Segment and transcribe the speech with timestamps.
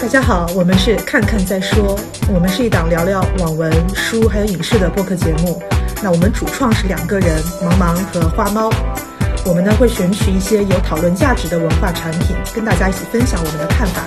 [0.00, 1.94] 大家好，我们是看看再说，
[2.32, 5.62] 我们是一档聊聊网文、书还有影视的播客节目。
[6.02, 8.70] 那我们主创是两个人，茫茫和花猫。
[9.44, 14.02] 我们呢会选取一些有讨论价值的文化产品，跟大家一起分享我们的看法。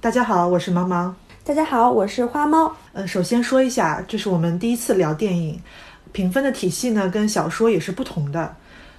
[0.00, 1.12] 大家好，我是茫茫。
[1.42, 2.72] 大家好，我是花猫。
[2.92, 5.60] 呃，首先说一下，这是我们第一次聊电影，
[6.12, 8.54] 评分的体系呢跟小说也是不同的。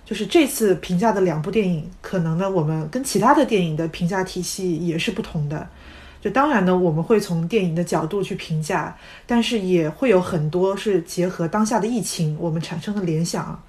[0.05, 5.65] 就是这次评价的两部电影，可能呢我们跟其他的电影的评价体系也是不同的。
[6.21, 13.61] 就当然呢，我们会从电影的角度去评价，但是也会有很多是结合当下的疫情我们产生的联想。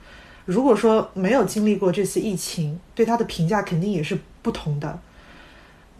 [0.44, 4.98] 如果说没有经历过这次疫情，对它的评价肯定也是不同的。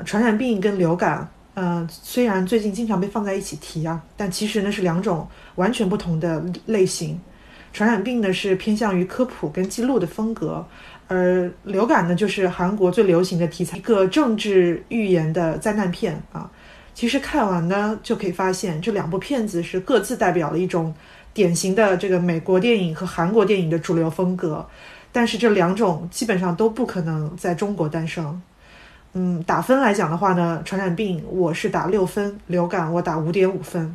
[0.04, 7.20] 传染病跟流感，嗯，虽然最近经常被放在一起提啊，但其实呢是两种完全不同的类型。
[7.72, 10.66] 传染病呢是偏向于科普跟记录的风格，
[11.12, 16.48] 而流感呢就是韩国最流行的题材，一个政治预言的灾难片啊。
[16.94, 20.94] 其实看完呢就可以发现，这两部片子是各自代表了一种
[21.34, 24.64] 典型的这个美国电影和韩国电影的主流风格，
[25.10, 28.40] 但是这两种基本上都不可能在中国诞生。
[29.14, 33.92] 嗯，打分来讲的话呢，传染病我是打六分，流感我打五点五分。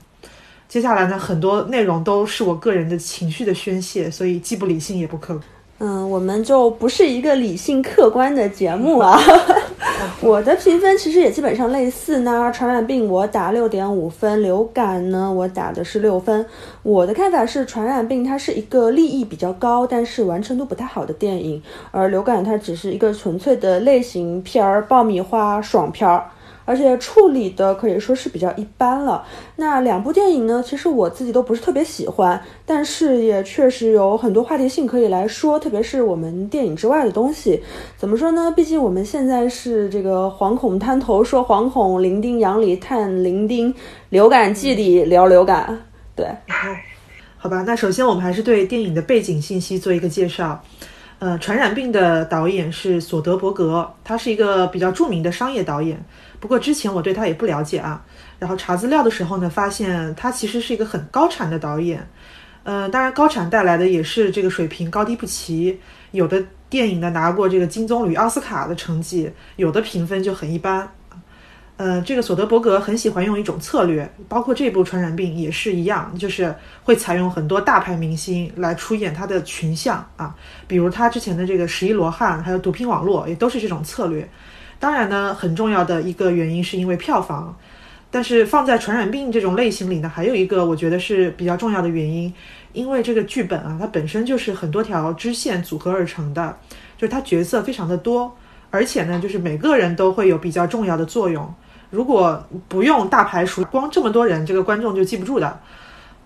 [0.68, 5.40] 接下来呢，很多内容都是我个人的情绪的宣泄，所以既不理性也不客。
[5.78, 9.20] 嗯，我们就不是一个理性客观的节目啊。
[10.22, 12.50] 我的评分其实也基本上类似呢。
[12.54, 16.46] 传染病我打六点五分，流感呢我打的是六分。
[16.82, 26.26] 我的看法是，传染病它是一个利益比较高，但是完成度不太好的电影，而流感它只是一个纯粹的类型片儿，爆米花爽片儿。
[26.66, 29.24] 而且处理的可以说是比较一般了。
[29.56, 37.64] 那两部电影呢，其实我自己都不是特别喜欢，但是也确实有很多话题性可以来说，特别是我们电影之外的东西。
[37.96, 38.52] 怎么说呢？
[38.56, 43.74] 毕竟我们现在是这个惶恐滩头说惶恐，零丁洋里探零丁，
[44.10, 45.80] 流感季里聊流感。
[46.16, 46.28] 对，
[47.38, 47.64] 好吧。
[47.68, 50.62] 那首先我们还是对电影的背景信息做一个介绍。
[51.20, 55.98] 呃，传染病的导演是索德伯格，他是一个比较著名的商业导演。
[56.40, 58.04] 不过之前我对他也不了解啊，
[58.38, 62.06] 然后查资料的时候呢，发现他其实是一个很高产的导演。
[62.64, 65.80] 呃，当然高产带来的也是这个水平高低不齐，
[66.12, 70.92] 有的电影呢拿过这个金棕榈、奥斯卡的成绩，有的评分就很一般。
[71.78, 80.34] 呃，这个索德伯格很喜欢用一种策略，包括这部《传染病》也是一样，就是会采用很多大牌明星来出演他的群像啊，
[80.68, 84.26] 比如他之前的这个《十一罗汉》还有《毒品网络》也都是这种策略。
[84.80, 87.54] 当然呢，很重要的一个原因是因为票房，
[88.10, 92.34] 但是放在传染病这种类型里呢，还有一个我觉得是比较重要的原因，
[92.72, 96.58] 因为这个剧本啊，它本身就是很多条支线组合而成的，
[96.98, 98.34] 就是它角色非常的多，
[98.72, 101.54] 而且呢，就是每个人都会有比较重要的作用。
[101.96, 105.58] 如果不用大牌除，光这么多人，这个观众就记不住的。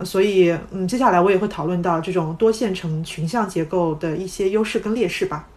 [0.04, 5.48] 所以，嗯，接下来我也会讨论到这种多线程群像结构的一些优势跟劣势吧。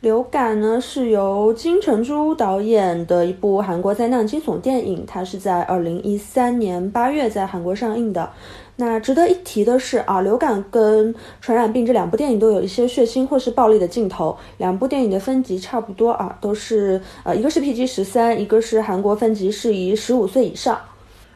[0.00, 8.30] 流感呢是由金成洙导演的一部韩国灾难惊悚电影，它是在二零一三年八月在韩国上映的。
[8.76, 20.78] 那值得一提的是啊，流感跟传染病这两部电影都有一些血腥或是暴力的镜头，两部电影的分级差不多啊，都是呃一个是 PG 十三，一个是韩国分级是宜十五岁以上。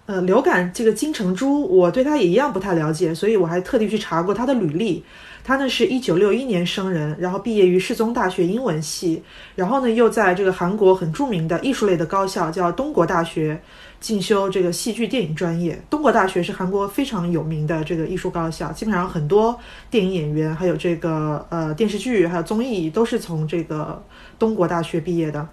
[0.06, 5.04] 呃，流感这个金城洙，我对他也一样不太了解，所以我还特地去查过他的履历。
[5.48, 9.22] 他呢是一九六一年生人，然后毕业于世宗大学英文系，
[9.54, 13.58] 然后呢又在这个韩国很著名的艺术类的高校叫东国大学
[13.98, 15.80] 进修这个戏剧电影专业。
[15.88, 19.58] 东国大学是韩国非常有名的这个艺术高校，基本上很多
[19.88, 24.04] 电影演员还有这个呃电视剧还有综艺都是从这个
[24.38, 25.48] 东国大学毕业的。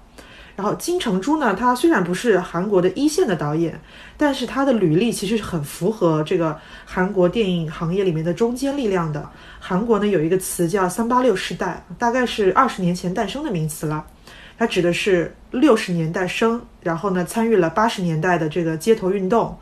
[0.56, 3.78] 然后金成洙呢，他虽然不是韩国的一线的导演，
[4.16, 9.30] 但是他的履历其实是很符合这个韩国电影行业里面的中坚力量的。
[9.60, 14.06] 韩国呢有一个词叫“三八六时代”，大概是二十年前诞生的名词了。
[14.58, 19.58] 它指的是六十年代生，然后呢参与了八十年代的这个街头运动，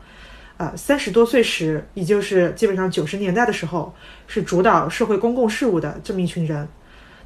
[0.58, 3.92] 呃，三十多岁时，也就是基本上九十年代的时候，
[4.28, 6.68] 是主导社会公共事务的这么一群人。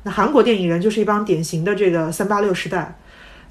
[0.04, 2.96] 那韩国电影人就是一帮典型的这个“三八六时代”。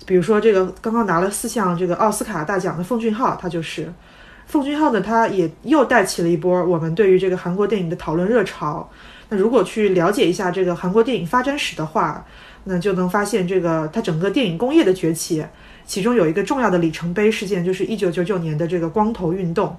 [0.05, 3.91] 比如说，这个刚刚拿了四项这个奥斯卡大奖的奉俊昊，他就是
[4.45, 8.89] 奉俊昊呢，他也又带起了一波我们对于这个韩国电影的讨论热潮。
[9.29, 12.25] 那如果去了解一下这个韩国电影发展史的话，
[12.63, 15.43] 那就能发现这个它整个电影工业的崛起，
[15.85, 19.75] 其中有一个重要的里程碑事件，就是一九九九年的这个光头运动。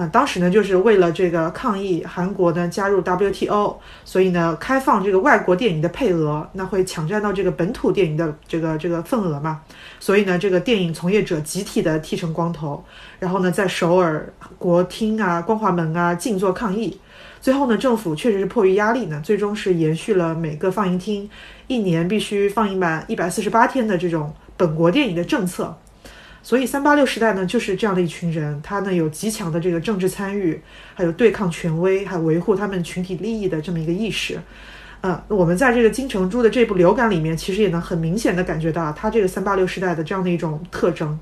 [0.00, 9.60] 啊，当时呢，就是为了这个抗议韩国呢加入 WTO，所以呢，开放这个外国电影的配额，那会抢占到这个本土电影的这个这个份额嘛。
[9.98, 12.82] 所以呢，这个电影从业者集体的剃成光头，
[13.18, 16.98] 然后呢，在首尔国厅啊、光华门啊静坐抗议。
[17.42, 21.28] 最后呢，政府确实是迫于压力呢，最终是延续了每个放映厅
[21.66, 25.76] 一年必须放映满一百四十八天的这种本国电影的政策。
[26.42, 30.60] 所以三八六时代呢，就是这样的一群人，他呢有极强的这个政治参与，
[30.94, 34.38] 还有对抗权威，还有维护他们群体利益的这么一个意识。
[35.02, 41.18] 呃，我们在这个金城珠的这部《流感》里面，其实也能很明显的感觉到他这个三八六时代的这样的一种特征。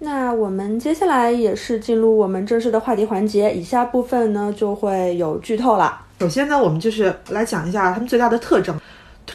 [0.00, 6.00] 那我们接下来也是进入我们正式的话题环节，以下部分呢就会有剧透了。
[6.20, 8.78] 首先呢，我们就是来讲一下他们最大的特征。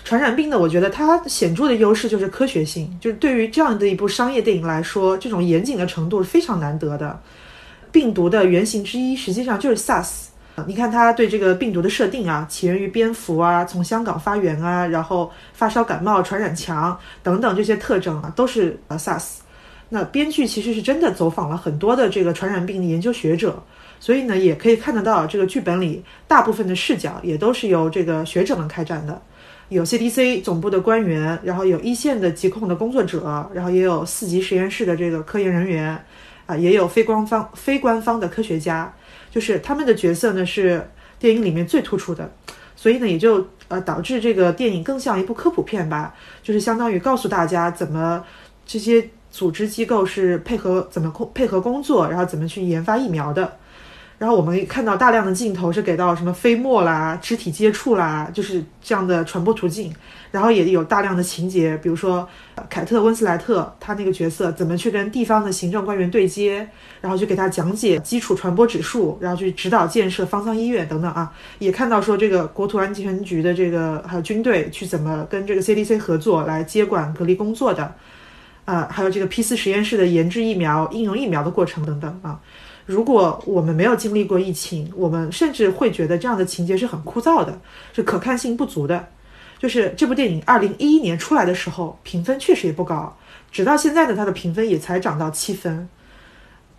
[0.04, 7.20] 传染病呢，我觉得它显著的优势就是科学性，就是对于这样的一部商业电影来说，这种严谨的程度是非常难得的。
[7.92, 10.08] 病毒的原型之一实际上就是 SARS，
[10.66, 19.36] 你看它对这个病毒的设定啊，起源于蝙蝠啊，从香港发源啊，然后发烧感冒传染强等等这些特征啊，都是呃 SARS。
[19.90, 23.62] 那编剧其实是真的走访了很多的这个传染病的研究学者，
[24.00, 29.22] 所以呢，也可以看得到这个剧本里大部分的视角也都是由这个学者们开展的。
[29.70, 35.98] 有 CDC 总部的官员，然后有一线的疾控的工作者，然后也有四级实验室的这个科研人员，
[36.46, 38.94] 啊，也有非官方非官方的科学家，
[39.32, 40.88] 就是他们的角色呢是
[41.18, 42.32] 电影里面最突出的，
[42.76, 46.14] 所以呢也就呃导致这个电影更像一部科普片吧，
[46.44, 48.24] 就是相当于告诉大家怎么
[48.66, 53.58] 这些组织机构是配合怎么配合工作，然后怎么去研发疫苗的。
[54.24, 59.94] 然后我们看到大量的镜头是给到什么飞沫啦、肢体接触啦，就是这样的传播途径。
[60.32, 62.26] 然后也有大量的情节，比如说
[62.70, 66.66] 凯特温斯莱特他那个角色怎么去跟地方的行政官员对接，
[67.02, 71.30] 然后去给他讲解基础传播指数，然后去指导建设方舱医院等等啊。
[71.60, 77.94] 也看到说这个国土安全局的这个还有军队去怎么跟这个 CDC 合作来接管隔离工作的，
[78.64, 82.40] 啊，还有这个 P 四实验室的研制疫苗、应用疫苗的过程等等啊。
[82.86, 87.60] 如果我们没有经历过疫情，我们甚至会觉得这样的情节是很枯燥的，
[87.94, 89.08] 是可看性不足的。
[89.58, 93.16] 就是这部电影二零一一年出来的时候，评分确实也不高，
[93.50, 95.88] 直到现在呢，它的评分也才涨到七分。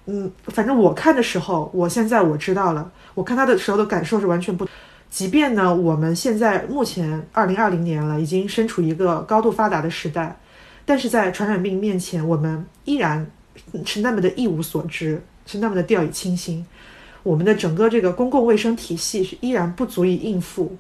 [0.05, 4.69] 嗯，反正我看的时候，我现在我知道了，我看它的时候的感受是完全不。
[5.09, 10.39] 即便呢，我们现在目前二零二零年了，已经身处一个高度发达的时代，
[10.85, 13.27] 但是在传染病面前，我们依然
[13.87, 15.23] 是那么的一无所知。
[15.47, 16.65] 是那么的掉以轻心，
[17.23, 20.77] 我们的整个这个公共卫生体系是依然不足以应付，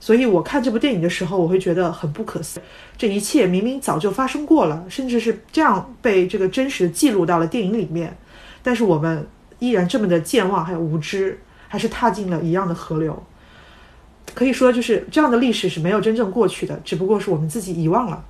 [0.00, 2.62] 所以我看这部电影的时候，我会觉得很不可思议。
[2.96, 8.16] 这一切明明早就发生过了，甚至是这样被这个真实记录到了电影里面，
[8.62, 9.26] 但是我们
[9.58, 13.22] 依然这么的健忘还有无知，还是踏进了一样的河流。
[14.34, 18.24] 可以说，就是这样的历史是没有真正过去的，只不过是我们自己遗忘了。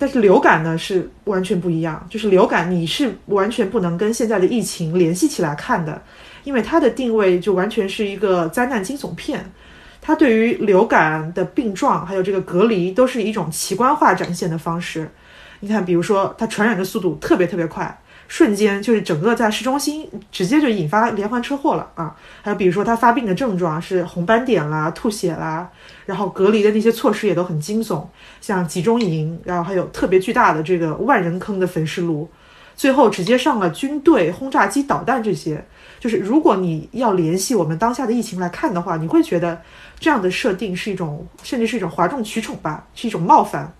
[0.00, 6.02] 但是流感呢是完全不一样，就是流感你是完全不能跟现在的疫情联系起来看的，
[6.42, 9.52] 因为它的定位就完全是一个灾难惊悚片，
[10.00, 15.10] 它对于流感的病状还有这个隔离都是一种奇观化展现的方式。
[15.60, 18.00] 你看，比如说它传染的速度特别特别快。
[18.30, 22.14] 瞬间就是整个在市中心直接就引发连环车祸了啊！
[22.42, 25.68] 还有比如说他发病的症状是红斑点啦、吐血啦，
[26.06, 28.06] 然后隔离的那些措施也都很惊悚，
[28.40, 32.30] 像集中营，然后还有特别巨大的这个万人坑的焚尸炉，
[32.76, 35.64] 最后直接上了军队、轰炸机、导弹这些。
[35.98, 39.60] 就是如果你要联系我们当下的疫情来看的话，你会觉得
[39.98, 43.74] 这样的设定是一种，甚至是一种哗众取宠吧，是一种冒犯。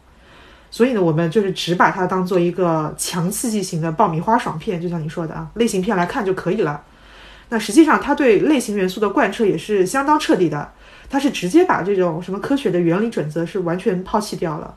[0.70, 6.82] 所以呢，我们就是只把它当做一个强刺激型的爆米花爽片，就像你说的啊，类型片来看就可以了。
[7.48, 10.70] 那实际上，它对类型元素的贯彻也是相当彻底的。
[11.08, 14.72] 它是直接把这种什么科学的原理准则是完全抛弃掉了。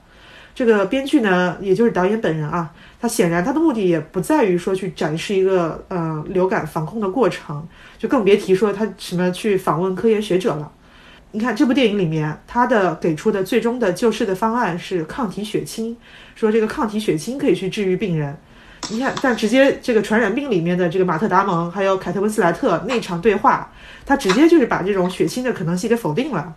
[0.55, 7.67] 这个编剧呢，也就是导演本人啊，他显然他的目的也不在于说去展示一个呃流感防控的过程，
[7.99, 10.71] 就更别提说他什么去访问科研学者了。
[11.35, 15.97] 你看这部电影里面，他的给出的最终的救世的方案是抗体血清，
[16.35, 18.37] 说这个抗体血清可以去治愈病人。
[18.91, 23.71] 你看，但直接这个传染病里面的这个马特·达蒙还有凯特·温斯莱特那场对话，
[24.05, 26.53] 他直接就是把这种血清的可能性给否定了。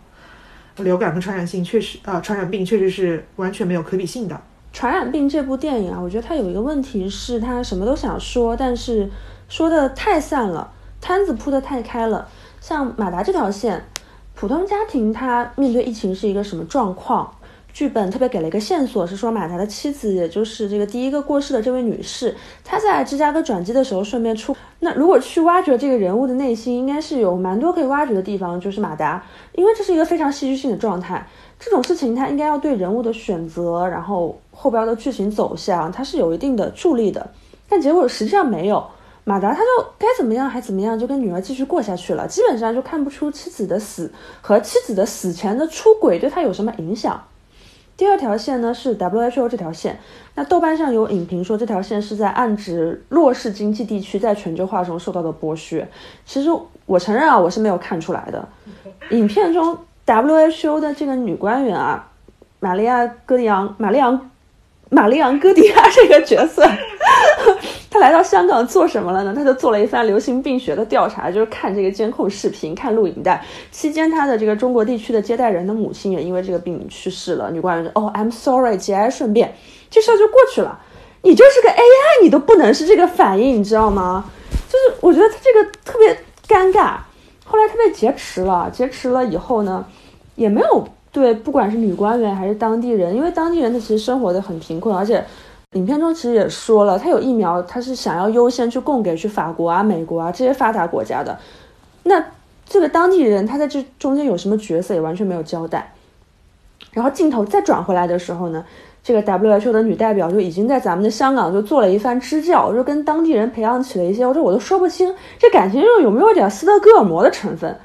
[0.75, 4.39] 流感跟传染性确实啊，传染病确实是完全没有可比性的。
[4.71, 9.09] 传染病这部电影啊，我觉得它有一个问题是，它什么都想说，但是
[9.49, 12.29] 说的太散了，摊子铺的太开了。
[12.61, 13.83] 像马达这条线。
[14.39, 17.33] 普通家庭他面对疫情是一个什么状况？
[17.73, 24.55] 剧本特别给了一个线索，是说马达的妻子，也就是这个第一个过世的这位女士，她在芝加哥转机的时候顺便出。
[24.79, 31.27] 那如果去挖掘这个人物的内心，应该是有蛮多可以挖掘的地方，就是马达，因为这是一个非常戏剧性的状态。
[31.59, 37.27] 这种事情它应该要对人物的选择，然后后边的剧情走向，它是有一定的助力的。
[37.67, 38.87] 但结果实际上没有，
[39.27, 47.21] 马达他就该怎么样还怎么样，就跟女儿继续过下去了，基本上就看不出妻子的死和妻子的死前的出轨对他有什么影响。
[47.97, 49.99] 第二条线呢是 WHO 这条线，
[50.35, 55.85] 那豆瓣上有影评说这条线是在暗指弱势经济地区在全球化中受到的剥削。
[56.25, 56.49] 其实
[56.85, 58.47] 我承认啊，我是没有看出来的。
[59.09, 62.09] 影片中 WHO 的这个女官员啊，
[62.61, 64.31] 玛利亚·戈迪昂，玛丽昂，
[64.89, 66.65] 玛丽昂·戈迪亚这个角色。
[67.97, 69.33] 他来到香港做什么了呢？
[69.35, 73.43] 他就做了一番流行病学的调查，就是看这个监控视频、看录影带。
[73.71, 77.49] 期间，他的这个中国地区的接待人的母亲也因为这个病去世了。
[77.49, 79.55] 女官员说：“哦，I'm sorry，节哀顺变，
[79.89, 80.79] 这事儿就过去了。
[81.23, 84.25] 你就是个 AI，你都不能是这个反应，你知道吗？
[84.69, 86.15] 就是我觉得他这个特别
[86.47, 86.97] 尴尬。
[87.45, 89.83] 后来他被劫持了，劫持了以后呢，
[90.35, 95.25] 也没有对不管是女官员还是当地人，因为当地人他其实生活的很贫困，而且。
[95.73, 101.37] 影片中其实也说了，他有疫苗，他是想要优先去供给去法国啊、美国啊这些发达国家的。
[102.03, 102.23] 那
[102.65, 105.93] 这个当地人他在这中间有什么角色也完全没有交代。
[106.93, 108.65] 然后镜头再转回来的时候呢，
[109.03, 117.77] 这个 WHO 的女代表就已经在咱们的香港就做了一番支教，就跟当地人培养起了一些，我说我都说不清这感情中有没有点斯德哥尔摩的成分。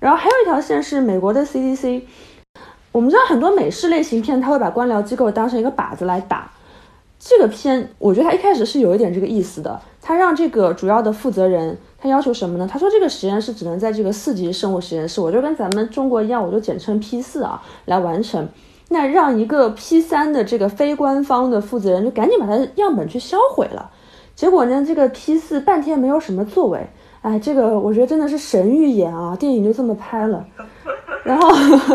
[0.00, 2.02] 然后还有一条线是美国的 CDC，
[2.92, 6.50] 我们知道很多美式类型片，他会把官僚机构当成一个靶子来打。
[7.28, 9.80] 这个片，我觉得他一开始是有一点这个意思的。
[10.00, 12.68] 他让这个主要的负责人，他要求什么呢？
[12.70, 18.48] 他说这个实验室只能在这个四级生物实验室，我就跟咱们中国一样，我就简称 P 四啊，来完成。
[18.90, 23.90] 那让一个 P 三的这个非官方的负责人，就赶紧把他样本去销毁了。
[24.36, 26.88] 结果呢，这个 P 四半天没有什么作为。
[27.22, 30.46] 哎，这个我觉得真的是神预言啊，电影就这么拍了。
[31.24, 31.50] 然后，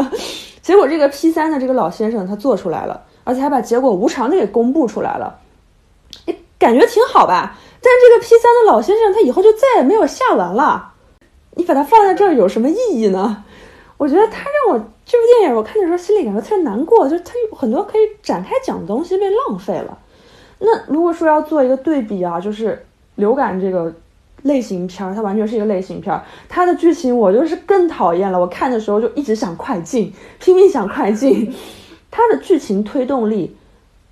[0.62, 3.02] 结果这个 P 三的这个老先生他做出来了。
[3.32, 5.40] 而且还把结果无偿的给公布出来了，
[6.26, 7.58] 哎，感觉挺好吧？
[7.82, 10.92] 但是这个 P 三的老先生他以后就再也没有下文了，
[11.56, 13.46] 你把它放在这儿有什么意义呢？
[13.96, 19.98] 我觉得他让我这部电影我看的时候心里感觉特别难过，就是他有很多可以展开讲的东西被浪费了。
[20.60, 22.86] 那如果说要做一个对比啊，就是
[23.16, 23.94] 流感这个
[24.44, 28.40] 类型片儿，它完全是一个类型片儿，它的剧情我就是更讨厌了。
[28.40, 31.56] 我看的时候就一直想快进，拼命想快进。
[32.12, 33.56] 它的剧情推动力，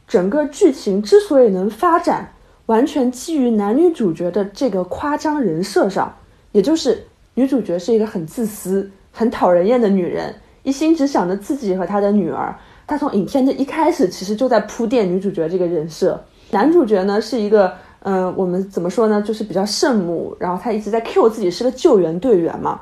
[0.07, 2.33] 整个剧情之所以能发展，
[2.67, 6.15] 完全基于男女主角的这个夸张人设上，
[6.53, 12.55] 也就是女主角是一个很自私、很讨人厌的女人，一心只想着自己和她的女儿。
[12.87, 16.23] 她从影片的一开始其实就在铺垫女主角这个人设。
[16.51, 22.79] 男主角呢是一个，嗯，我们怎么说呢，就是比较圣母，然后他一直在 cue 自己是个救援队员嘛。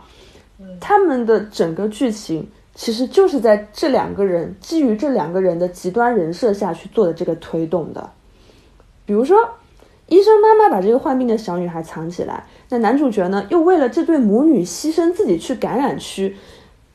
[0.79, 2.47] 他们的整个剧情。
[2.77, 8.11] 其实就是在这两个人基于这两个人的极端人设下去做的这个推动的，
[9.03, 9.35] 比如说，
[10.05, 16.37] 医生妈妈把这个患病的小女孩藏起来，那男主角呢又为了这对母女牺牲自己去感染区，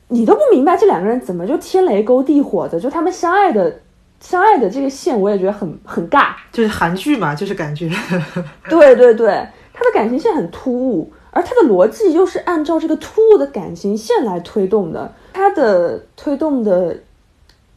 [0.07, 3.81] 你都不明白这两个人怎么就天雷勾地火的，就他们相爱的
[4.21, 7.91] 相爱的这个线，我也觉得很很尬，就是韩剧嘛，就是感觉，
[8.69, 9.27] 对对对，
[9.73, 15.11] 他的感情线很突兀，而他的逻辑又是按照这个突兀的感情线来推动的。
[15.33, 16.95] 它的推动的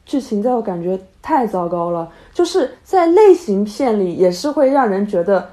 [0.05, 5.49] 剧情，在我感觉太糟糕了，就是在类型片里也是会让人觉得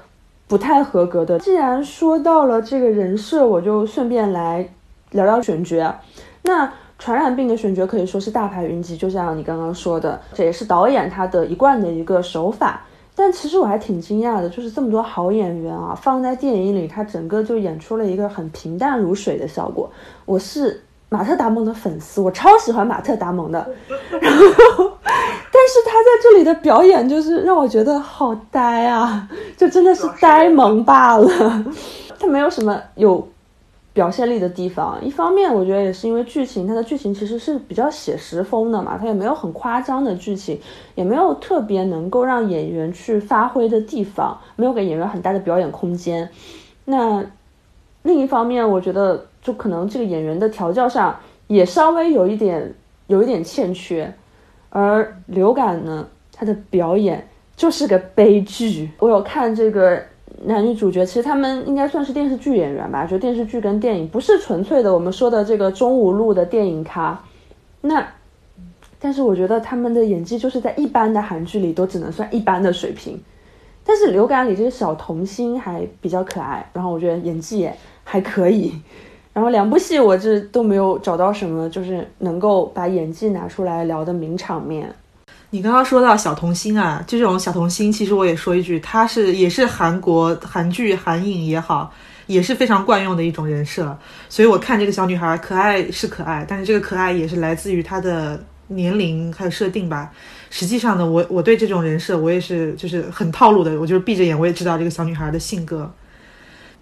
[0.46, 1.38] 不太合格的。
[1.38, 4.68] 既然说到了这个人设，我就顺便来
[5.10, 5.98] 聊聊选角。
[6.42, 12.82] 那传染病的选角可以说是大牌云集，就像你刚刚说的，这也是导演他的一贯的一个手法。
[13.14, 19.90] 但其实我还挺惊讶的，就是这么多好演员啊，放在电影里，他整个就演出了一个很平淡如水的效果。
[20.24, 20.82] 我是。
[21.10, 23.58] 马特·达蒙的粉丝，我超喜欢马特·达蒙的，
[24.20, 31.64] 然后，但是他在这里的表演就是让我觉得好呆啊，就真的是呆萌罢了，
[32.18, 33.28] 他没有什么有
[33.94, 35.02] 表现力的地方。
[35.02, 40.60] 一方面，我觉得也是因为剧情，它的剧情其实是比较写实风的嘛，它也没有很夸张的剧情，
[40.94, 46.28] 也没有特别能够让演员去发挥的地方，没有给演员很大的表演空间。
[46.84, 47.24] 那
[48.02, 49.24] 另一方面，我觉得。
[49.44, 51.14] 就可能这个演员的调教上
[51.48, 52.72] 也稍微有一点
[53.08, 54.10] 有一点欠缺，
[54.70, 58.90] 而流感呢，他的表演就是个悲剧。
[58.98, 60.02] 我有看这个
[60.46, 67.18] 男女主角，其实他们应该算是电视剧演员吧，就电视剧跟电影不是纯粹的我们说的这个中五路的电影咖。
[67.80, 68.06] 那
[68.98, 73.20] 但是我觉得他们的演技就是在一般的韩剧里都只能算一般的水平。
[73.86, 78.72] 但是流感里这个小童星还比较可爱，然后我觉得演技也还可以。
[79.34, 84.90] 然后两部戏我这都没有找到什么就是能够把演技拿出来聊的名场面。
[85.54, 91.94] 你刚刚说到小童星啊，这种小童星，其实我也说一句，他是也是韩国韩剧韩影也好，
[92.26, 93.96] 也是非常惯用的一种人设。
[94.28, 100.10] 所以我看这个小女孩可爱是可爱，但是这个可爱也是来自于她的年龄还有设定吧。
[100.50, 105.88] 实际上呢，我我对这种人设我也是就是很套路的，我就是闭着眼我也知道这个小女孩的性格。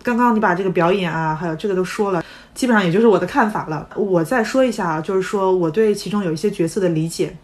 [0.02, 2.24] 刚刚你把这个表演啊，还有这个都说了，
[2.54, 3.86] 基本上也就是我的看法了。
[3.96, 7.36] 我再说一下啊，就是说我对其中有一些角色的理解。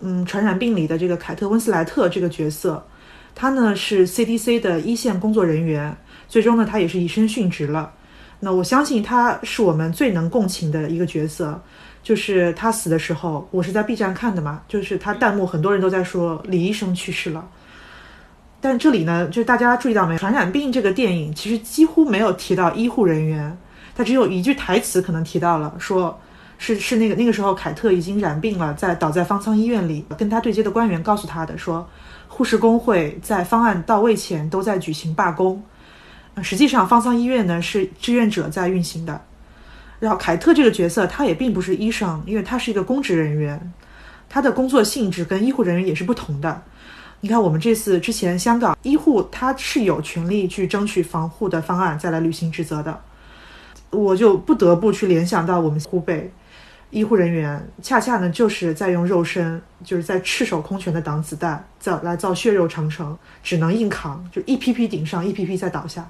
[0.00, 2.86] 嗯，传染病里的这个凯特温斯莱特这个角色，
[3.34, 5.96] 他呢是 CDC 的一线工作人员，
[6.28, 7.92] 最终呢他也是以身殉职了。
[8.40, 11.62] 那我相信他是我们最能共情的一个角色。
[12.02, 17.48] 就是他死的时候，我是在 B 站看的嘛，就是他弹幕很多人都在说李医生去世了。
[18.60, 20.16] 但这里呢，就是大家注意到没？
[20.16, 23.58] 传染病这个电影其实几乎没有提到医护人员，
[23.92, 26.16] 他只有一句台词可能提到了，说
[26.58, 31.88] 是是那个那个时候凯特已经染病了，在倒在方舱医院里，跟他对接的官员告诉他的，说
[32.28, 35.62] 护士工会在方案到位前都在举行罢工。
[36.42, 39.22] 实际上方舱医院呢是志愿者在运行的。
[39.98, 43.72] 然后凯特这个角色他也并不是医生，因为他是一个公职人员，
[44.28, 46.62] 他的工作性质跟医护人员也是不同的。
[47.20, 53.00] 你看，我们这次之前香港医护他是有权利去争取防护的方案，再来履行职责的。
[53.90, 56.30] 我就不得不去联想到我们湖北
[56.96, 66.08] 医护人员，恰恰呢就是在用肉身，就是在赤手空拳的挡子弹，造来造血肉长城，只能硬扛，就一批批顶上，一批批再倒下。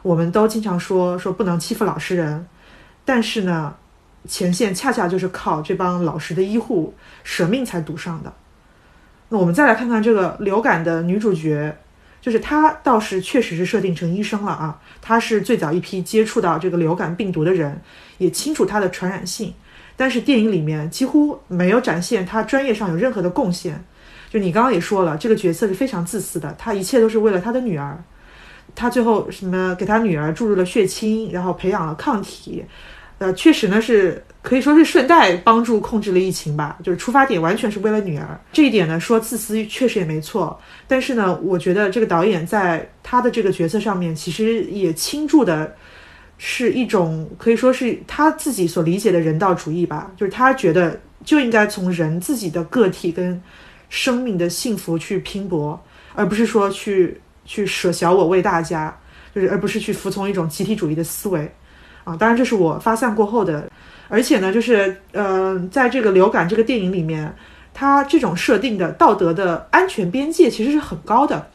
[0.00, 2.46] 我们都经常说说不能欺负老实人，
[3.04, 3.76] 但是呢，
[4.26, 8.32] 前线恰恰就是靠这帮老实的医护舍命才堵上的。
[9.28, 11.76] 那我们再来看看这个流感的女主角，
[12.22, 17.78] 就是她倒是确实是设定成医生了啊，她是最早一批接触到这个流感病毒的人，
[18.16, 19.52] 也清楚它的传染性，
[19.96, 23.82] 但是电影里面几乎没有展现他专业上有任何的贡献。
[24.30, 28.02] 就你刚刚也说了，这个角色是非常自私的，他一切都是为了他的女儿，
[28.74, 32.64] 他最后什么给他女儿注入了血清，然后培养了抗体，
[33.18, 34.22] 呃，确实呢是。
[34.42, 38.40] 可以说是顺带帮助控制了疫情吧，就是出发点完全是为了女儿。
[38.52, 40.56] 这一点呢，说自私确实也没错。
[40.86, 45.74] 但是呢，我觉得这个导演在他的这个角色上面，其实也倾注的
[46.38, 50.10] 是一种可以说是他自己所理解的人道主义吧。
[50.16, 53.40] 就是他觉得就应该从人自己的个体跟
[53.88, 55.80] 生命的幸福去拼搏，
[56.14, 58.96] 而不是说去去舍小我为大家，
[59.34, 61.52] 就是而不是去服从一种集体主义的思维
[62.04, 62.16] 啊。
[62.16, 63.70] 当然，这是我发散过后的。
[64.08, 67.34] 而且呢，就是，呃，在这个流感这个电影里面，
[67.74, 71.50] 它这种设定的道德的安全边界其实是很高的。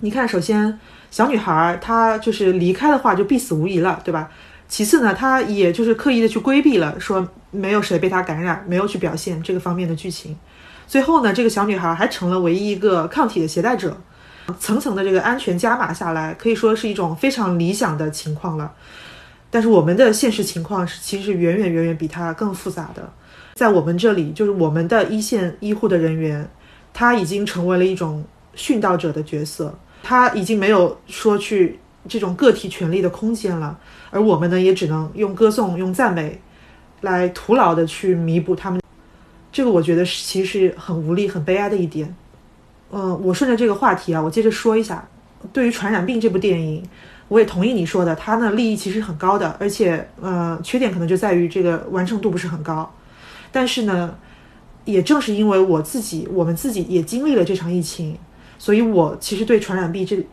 [0.00, 0.78] 你看，首先
[1.10, 4.30] 小女孩她就是离开的话就必死无疑了，对吧？
[4.68, 10.36] 其次呢，她也就是刻意的去规避了，说没有谁被她感染，没有去表现这个方面的剧情。
[10.86, 13.96] 最后呢，这个小女孩还成了唯一一个抗体的携带者，
[14.58, 18.72] 层层的这个安全加码下来，可以说是一种非常理想的情况了。
[19.50, 23.10] 但是我们的现实情况是，其实远远远远比它更复杂的。
[23.54, 26.48] 在我们这里，就是我们的一线医护的人员，
[26.92, 33.78] 他已经成为了一种殉道者的角色，他已经没有说去这种个体权利的空间了。
[34.10, 36.40] 而我们呢，也只能用歌颂、用赞美，
[37.02, 38.80] 来徒劳的去弥补他们。
[39.52, 42.14] 这个我觉得是其实很无力、很悲哀的一点。
[42.90, 45.06] 嗯，我顺着这个话题啊，我接着说一下，
[45.52, 46.82] 对于《传染病》这部电影。
[47.28, 52.90] 我也同意你说的，它呢利益其实很高的，而且呃缺点可能就在于这个完成度不是很高。
[53.52, 54.16] 但是呢，
[54.86, 58.16] 也正是因为我自己，我们自己也经历了这场疫情，
[58.58, 60.16] 所以我其实对《传染病》这《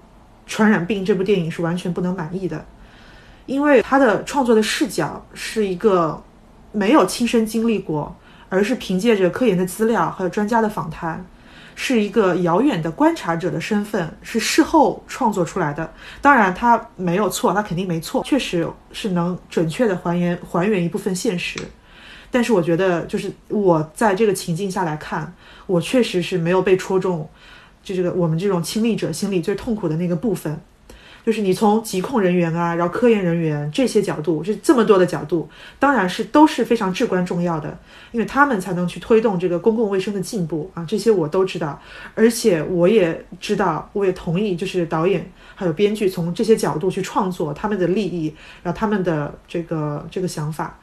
[0.46, 2.66] 传染病》这部电影是完全不能满意的，
[3.46, 6.22] 因为它的创作的视角是一个
[6.72, 8.16] 没有亲身经历过，
[8.50, 11.26] 而是凭借着科研的资料和专家的访谈。
[11.78, 15.94] 是一个遥远的观察者的身份，是事后创作出来的。
[16.22, 21.60] 当然，他没有错，他肯定没错，确实是能准确的还原还原一部分现实。
[22.32, 25.34] 但是，我觉得就是我在这个情境下来看，
[25.66, 27.28] 我确实是没有被戳中，
[27.86, 30.60] 就这个我们这种亲历者心里最痛苦的那个部分。
[31.26, 37.76] 就是你从疾控人员啊，然后科研人员这些角度，这这么多的角度，当然是都是非常至关重要的，
[38.12, 40.86] 因为他们才能去推动这个公共卫生的进步啊。
[40.88, 41.82] 这些我都知道，
[42.14, 50.78] 而且我也知道，我也同意，就是导演还有编剧从这些角度去创作他们的利益，然后他们的这个这个想法。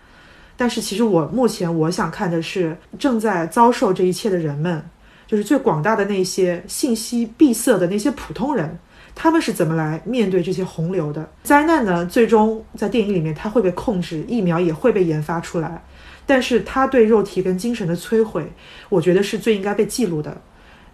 [0.57, 4.85] 但是其实我目前我想看的是正在遭受这一切的人们，
[5.33, 8.79] 就是最广大的那些信息闭塞的那些普通人，
[9.15, 11.27] 他们是怎么来面对这些洪流的？
[11.43, 12.05] 灾难呢？
[12.05, 15.83] 最终在电影里面它会被控制，疫苗也会被研发出来，
[16.27, 18.47] 但是它对肉体跟精神的摧毁，
[18.91, 20.37] 我觉得是最应该被记录的。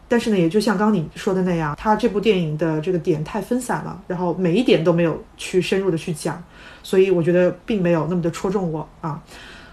[0.06, 6.40] 但是呢，也就像刚你说的那样，它这部电影的这个点太分散了，然后每一点都没有去深入的去讲，
[6.84, 9.20] 所以我觉得并没有那么的戳中我啊。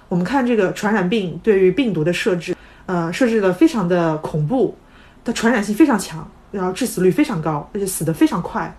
[0.09, 4.77] 我们看这个传染病对于病毒的设置，呃，设置的非常的恐怖，
[5.23, 8.75] 它传染性非常强，然后致死率非常高，而且死得非常快。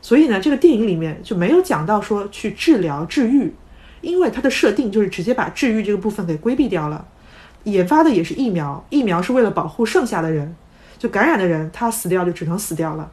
[0.00, 3.52] 所以呢，这个电影里面就没有讲到说去治疗治愈，
[4.00, 7.06] 因为它的设定就是直接把治愈这个部分给规避掉了。
[7.64, 10.56] 研发的也是疫苗，疫苗是为了保护剩下的人，
[10.98, 13.10] 就感染的人他死掉就只能死掉了。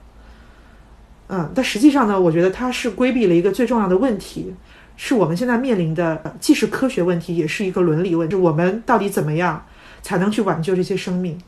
[1.27, 4.53] 嗯，但实际上呢，我觉得它是规避了一个最重要的问题。
[4.97, 8.35] 是我们现在面临的，既是科学问题，也是一个伦理问题。
[8.35, 9.63] 我们到底怎么样
[10.01, 11.39] 才能去挽救这些生命？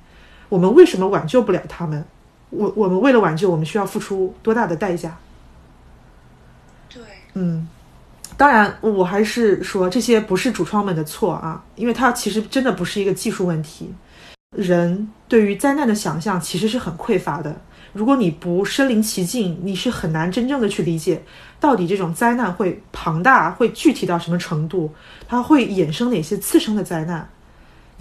[0.50, 2.06] 我们为什么挽救不了他们？
[2.50, 5.18] 我我们为了挽救，我们需要付出多大的代价？
[6.94, 7.02] 对，
[7.36, 7.66] 嗯，
[8.36, 13.94] 当然，我还是说这些不是主创们的错啊，因为它其实真的不是一个技术问题。
[14.58, 17.56] 人对于灾难的想象其实是很匮乏的。
[17.94, 21.24] 如果你不身临其境，你是很难真正的去理解，
[21.60, 24.94] 到底这种灾难会庞大，会具体到什么程度，
[25.28, 27.30] 它会衍生哪些次生的灾难。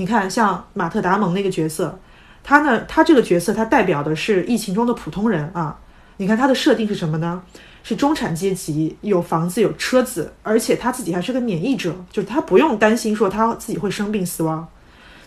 [0.00, 1.98] 你看，像马特·达蒙那个角色，
[2.42, 5.78] 他呢，他这个角色他代表的是疫情中的普通人啊。
[6.16, 7.42] 你看他的设定是什么呢？
[7.82, 14.66] 是中产阶级，有房子有车子，而且他自己还是个免疫者，就是他不用担心说他自己会生病死亡。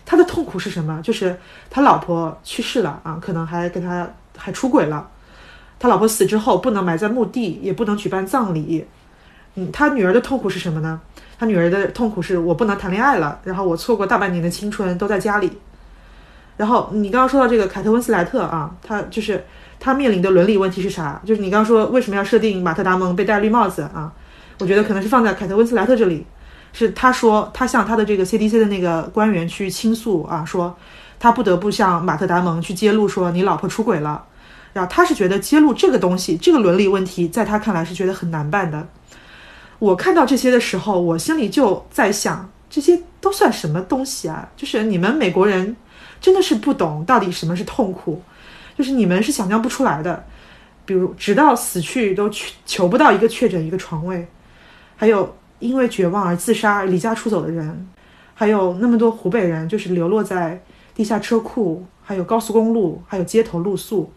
[0.04, 1.00] 他的痛苦是什么？
[1.04, 1.38] 就是
[1.70, 4.10] 他老婆去世了啊，可能还跟他。
[4.36, 5.08] 还出轨了，
[5.78, 8.84] 他老婆死之后不能埋在墓地，也不能举办葬礼。
[9.56, 11.00] 嗯，他女儿的痛苦是什么呢？
[11.38, 15.58] 他女儿的痛苦是我不能谈恋爱了，然后我错过大半年的青春都在家里。
[16.56, 19.44] 然后你刚刚说到这个凯特温斯莱特啊，他就是
[19.78, 21.20] 他面临的伦理问题是啥？
[21.24, 24.12] 就是你刚刚说为什么要设定马特达蒙被戴绿帽子啊？
[24.58, 26.24] 我觉得可能是放在凯特温斯莱特这里，
[26.72, 30.76] 是他说他向他的这个 CDC 的那个官员去倾诉啊，说。
[31.16, 34.22] 他不得不向马特·达蒙去揭露说你老婆出轨了，
[34.74, 38.86] 然后他是觉得揭露这个东西，这个伦理问题，在他看来是觉得很难办的。
[39.78, 44.48] 我看到这些的时候，我心里就在想，这些都算什么东西啊？
[44.56, 45.76] 就是你们美国人
[46.20, 48.22] 真的是不懂到底什么是痛苦，
[48.78, 50.24] 就是你们是想象不出来的。
[50.86, 54.26] 比如，直到死去都求求不到一个确诊一个床位，
[54.96, 57.88] 还有因为绝望而自杀离家出走的人，
[58.34, 60.62] 还有那么多湖北人就是流落在。
[60.96, 64.12] 地下车库，还有高速公路，还有街头露宿，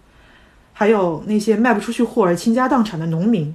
[0.73, 3.51] 还有那些卖不出去货而倾家荡产的农民。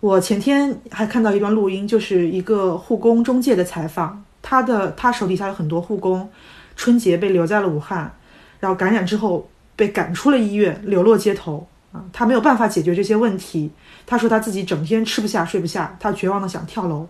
[0.00, 4.24] 我前天还看到一段录音，就是一个护工中介的采访。
[4.40, 6.26] 他的他手底下有很多护工，
[6.74, 8.10] 春节被留在了武汉，
[8.58, 12.02] 然后感染之后被赶出了医院，流落街头啊。
[12.14, 13.70] 他没有办法解决这些问题。
[14.06, 17.06] 他说他自己整天吃不下睡不下，他绝望的想跳楼。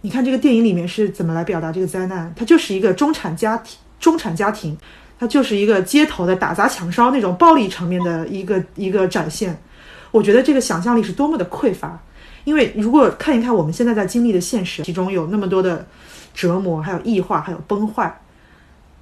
[0.00, 2.32] 你看这个电影里面是怎么来表达这个灾难？
[2.34, 4.74] 他就是一个中产家庭，中产家庭，
[5.20, 9.58] 他就是一个街头的打砸抢烧那种暴力场面的一个一个展现。
[10.10, 12.00] 我觉得这个想象力是多么的匮乏，
[12.44, 15.86] 因为如果看一看我们现在在经历的现实，其中有那么多的
[16.34, 18.20] 折磨，还有异化，还有崩坏，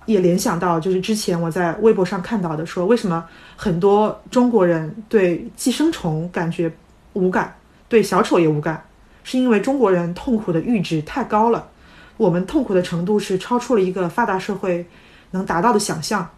[0.05, 3.25] 也联想到就是之前我在微博上看到的，说为什么
[3.57, 6.73] 很多中国人对寄生虫感觉
[7.13, 7.55] 无感，
[7.89, 8.83] 对小丑也无感。
[9.23, 11.69] 是因为中国人痛苦的阈值太高了，
[12.17, 14.87] 我们痛苦的程度是超出了一个发达社会
[15.33, 16.29] 能达到的想象。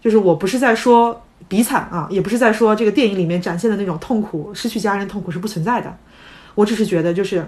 [0.00, 5.94] 就是我不是在说比惨啊，也不是在说这个电影里面展现的那种痛苦，失去家人痛苦是不存在的。
[6.54, 7.46] 我只是觉得，就是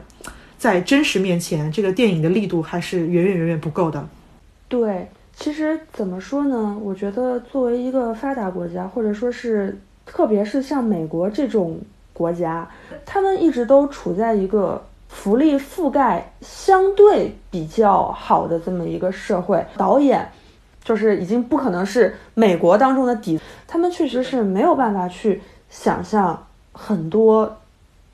[0.57, 4.07] 在真实面前，这个电影的力度还是远远远远不够的。
[4.69, 6.79] 对，其实怎么说呢？
[6.83, 11.81] 我觉得作为一个发达国家，或者说是特别是像美国这种。
[12.15, 12.69] 国家，
[13.07, 19.65] 他们一直都处在一个福利覆盖相对比较好的这么一个社会。
[19.77, 20.29] 导演
[20.89, 27.59] 就是已经不可能是美国当中的底，他们确实是没有办法去想象很多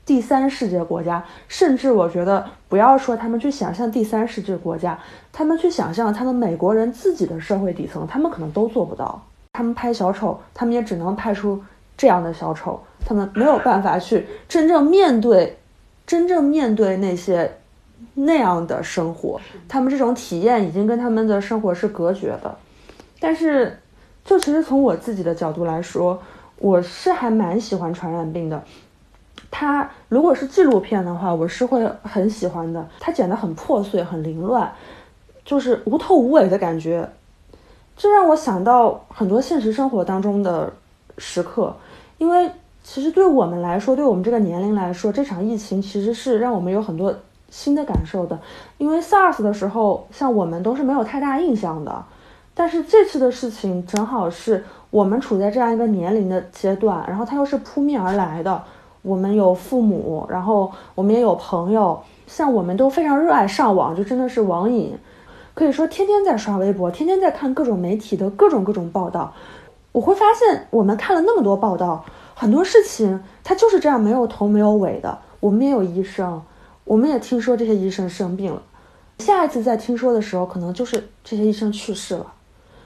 [0.05, 4.99] 第三世界国家，甚至我觉得不要说他们去想象第三世界国家，
[5.31, 9.23] 他们去想象他们美国人自己的社会底层，他们可能都做不到。
[9.53, 11.63] 他们拍小丑，他们也只能拍出
[11.95, 12.77] 这样的小丑。
[13.05, 15.57] 他们没有办法去真正面对，
[16.05, 17.49] 真正面对那些
[18.15, 22.53] 那样的生活，他们这种体验已经跟他们的生活是隔绝的。
[23.25, 23.75] 但是，
[24.23, 26.21] 就其实从我自己的角度来说，
[26.59, 28.63] 我是还蛮喜欢传染病的。
[29.49, 32.87] 它如果是纪录片的话，我是会很喜欢的。
[32.99, 34.71] 它剪得很破碎，很凌乱，
[35.43, 37.09] 就是无头无尾的感觉。
[37.97, 40.71] 这让我想到很多现实生活当中的
[41.17, 41.75] 时刻，
[42.19, 42.51] 因为
[42.83, 47.11] 其实对我们来说，对我们这个年龄来说，这场疫情其实是让我们有很多
[47.49, 48.39] 新的感受的。
[48.77, 52.05] 因为 SARS 的时候，像我们都是没有太大印象的，
[52.57, 58.63] 但是这次的事情正好是我们处在这样一个年龄的阶段，然后它又是扑面而来的。
[59.01, 64.97] 我们有父母，然后我们也有朋友，像我们都非常热爱上网，就真的是网瘾。
[65.53, 69.33] 可以说天天在刷微博，天天在看各种媒体的各种各种报道。
[69.91, 75.19] 我会发现，我们看了那么多报道，很多事情它就是这样没有头没有尾的。
[75.39, 76.41] 我们也有医生，
[76.85, 78.61] 我们也听说这些医生生病了，
[79.19, 82.33] 下一次再听说的时候，可能就是这些医生去世了。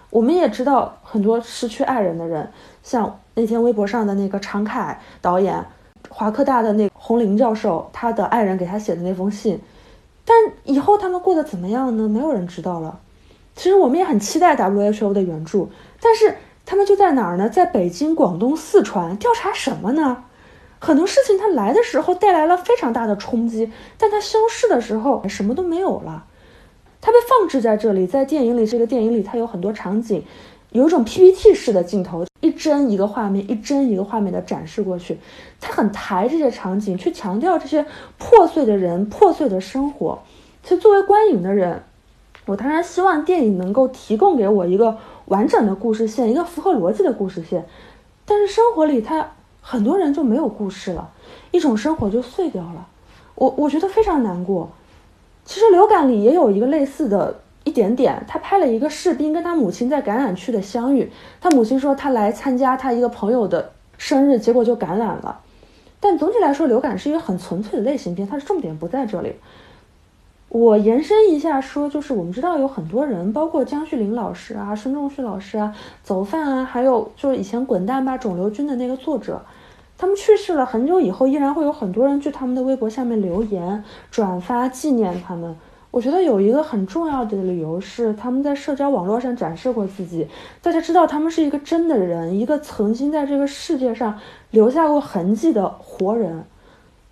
[0.10, 2.50] 我们也知道很多失去爱人的人，
[2.82, 5.63] 像那天微博上的那个常凯导演，
[6.10, 9.60] 华科大的那个洪林教授，他的爱人给他写的那封信。
[10.26, 12.08] 但以后他们过得怎么样呢？
[12.08, 13.00] 没有人知道了。
[13.56, 15.69] 其实我们也很期待 WHO 的援助，
[16.02, 17.50] 但是他们就在哪儿呢？
[17.50, 20.24] 在北京、广东、四川调查什么呢？
[20.80, 26.24] 很多事情它来的时候带来了非常大的冲击，但它消失的时候什么都没有了。
[27.01, 30.23] 它被放置在这里，在电影里，这个电影里它有很多场景。
[30.71, 35.17] 有一种 PPT 式的镜头，一帧一个画面，一帧一个画面的展示过去，
[35.59, 37.83] 他很抬这些场景，去强调这些
[38.19, 40.19] 破碎的人、破碎的生活。
[40.62, 41.81] 其实作为观影的人，
[42.45, 47.65] 我当然希望电影能够提供给我一个完整的故事线，一个符合逻辑的故事线。
[48.25, 49.31] 但是生活里，他
[49.62, 51.09] 很多人就没有故事了，
[51.49, 52.88] 一种生活就碎掉了。
[53.33, 54.69] 我我觉得非常难过。
[55.49, 57.39] 其实流感里也有一个类似的。
[57.65, 61.12] 一点点，他拍了一个士兵跟他母亲在感染区的相遇。
[61.39, 65.41] 他母亲说他来参加他一个朋友的生日，结果就感染了。
[65.99, 69.33] 但总体来说，流感是一个很纯粹的类型片，它的重点不在这里。
[70.47, 79.39] 我延伸一下说，就是我们知道有很多人，包括江旭林老师啊、孙仲旭老师啊、走饭啊，还有就是以前《滚蛋吧肿瘤君》的那个作者，
[79.99, 85.53] 他们去世了很久以后，依然会有很多人去他们的微博下面留言、转发纪念他们。
[85.91, 90.25] 我觉得有一个很重要的理由是，他们在社交网络上展示过自己，
[90.62, 94.17] 大家知道他们是一个真的人，一个曾经在这个世界上
[94.51, 96.45] 留下过痕迹的活人。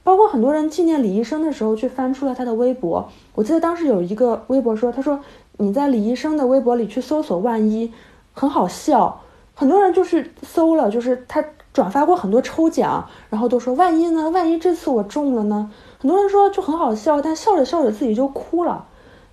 [0.06, 3.10] 包括很多人纪念李医生的时候，去翻出了他的微博。
[3.36, 5.19] 我记得当时有一个微博说：“他说
[5.58, 7.91] 你在李医生的微博里去搜索万一，
[8.32, 9.23] 很好笑。”
[9.54, 11.43] 很多人就是搜了，就是他
[11.78, 14.32] 转发过很多抽奖，然后都说万一呢？
[14.32, 15.72] 万一这次我中了呢？
[16.00, 18.88] 很多人说就很好笑，但笑着笑着自己就哭了，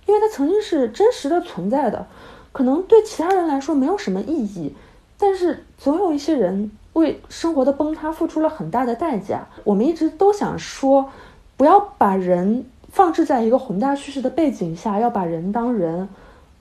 [0.05, 2.05] 因为它曾经是真实的存在的，
[2.51, 4.75] 可能对其他人来说没有什么意义，
[5.17, 9.47] 但是总有一些人为生活的崩塌付出了很大的代价。
[9.63, 11.09] 我们一直都想说，
[11.57, 16.07] 不要把人放置在一个宏大叙事的背景下，要把人当人。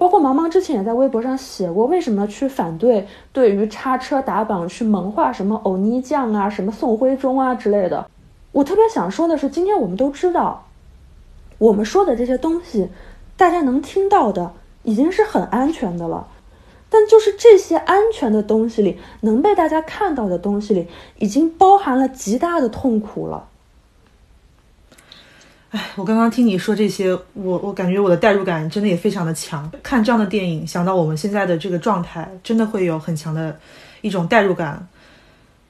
[0.05, 8.07] 包括毛毛之前也在微博上写过，为什么去反对对于叉车打榜去萌化什么欧尼酱啊、什么宋徽宗啊之类的。
[8.53, 10.67] 我特别想说的是，今天我们都知道，
[11.57, 12.91] 我们说的这些东西，
[13.39, 16.29] 大家能听到的已经是很安全的了。
[16.91, 20.87] 但就是这些安全的东西里，能被大家看到的东西里，
[21.19, 23.49] 已经包含了极大的痛苦了。
[25.75, 29.69] 哎，我刚刚听你说这些，我我感觉我的代入感真的也非常的强。
[29.83, 33.59] 看这样的电影，想到我们现在的这个状态，真的会有很强的
[34.01, 34.87] 一种代入感。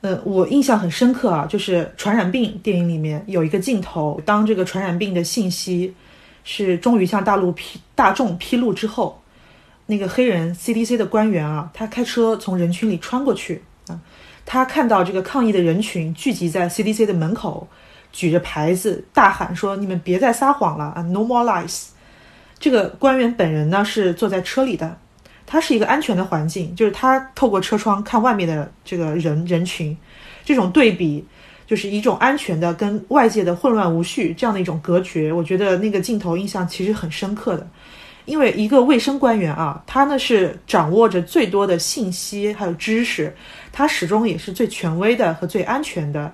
[0.02, 5.94] 呃，我印象很深刻啊，就是传染病电影里面有一个镜头，当这个传染病的信息
[6.44, 9.22] 是终于向大陆披大众披露之后，
[9.86, 13.98] 那个黑人 CDC 的官员啊，他开车从人群里穿过去啊，
[14.44, 17.66] 他看到这个抗议的人群聚集在 CDC 的门口，
[18.14, 21.88] 举着牌子大喊说：“你们别再撒谎了啊，No more lies。”
[22.60, 24.96] 这个官员本人呢是坐在车里的。
[25.46, 29.94] 他是一个安全的环境，就是他透过车窗看外面的这个人人群，
[30.42, 31.22] 这种对比
[31.66, 35.30] 就是一种安全的跟外界的混乱无序这样的一种隔绝。
[35.30, 37.68] 我觉得那个镜头印象其实很深刻的，
[38.24, 43.36] 因为一个卫生官员啊，他呢是掌握着最多的信息还有知识，
[43.70, 46.32] 他始终也是最权威的和最安全的。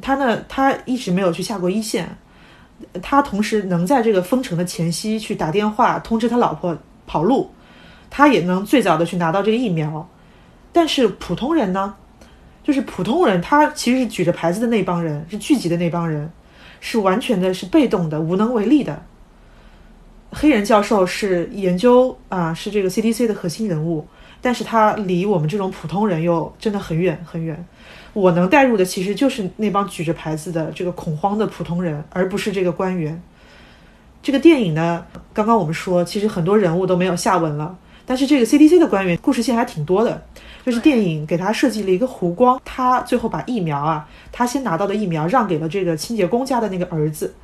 [0.00, 2.08] 他呢，他一直没有去下过一线，
[3.02, 7.50] 他同时能在这个封城的前夕去打电话通知他老婆跑路。
[8.08, 10.08] 他也能最早的去拿到这个疫苗，
[10.72, 11.94] 但是普通人呢，
[12.62, 16.30] 就是普通人，他其实是举着牌子的那帮人，是聚集的那帮人，
[16.80, 19.02] 是完全的是被动的、无能为力的。
[20.30, 24.06] 黑人教授是研究啊，是这个 CDC 的核心人物，
[24.40, 27.66] 但是他离我们这种普通人又真的很远很远。
[28.16, 33.20] 我能带入的其实就是那帮举着牌子的这个恐慌的普通人，而不是这个官员。
[34.22, 37.76] 这个电影呢，刚刚我们说，其实很多人物都没有下文了，
[38.06, 40.22] 但是这个 CDC 的官员故事线还挺多的。
[40.64, 47.34] 就是电影给他设计了一个弧光，他最后把疫苗啊，他先拿到的疫苗让给了这个清洁工家的那个儿子。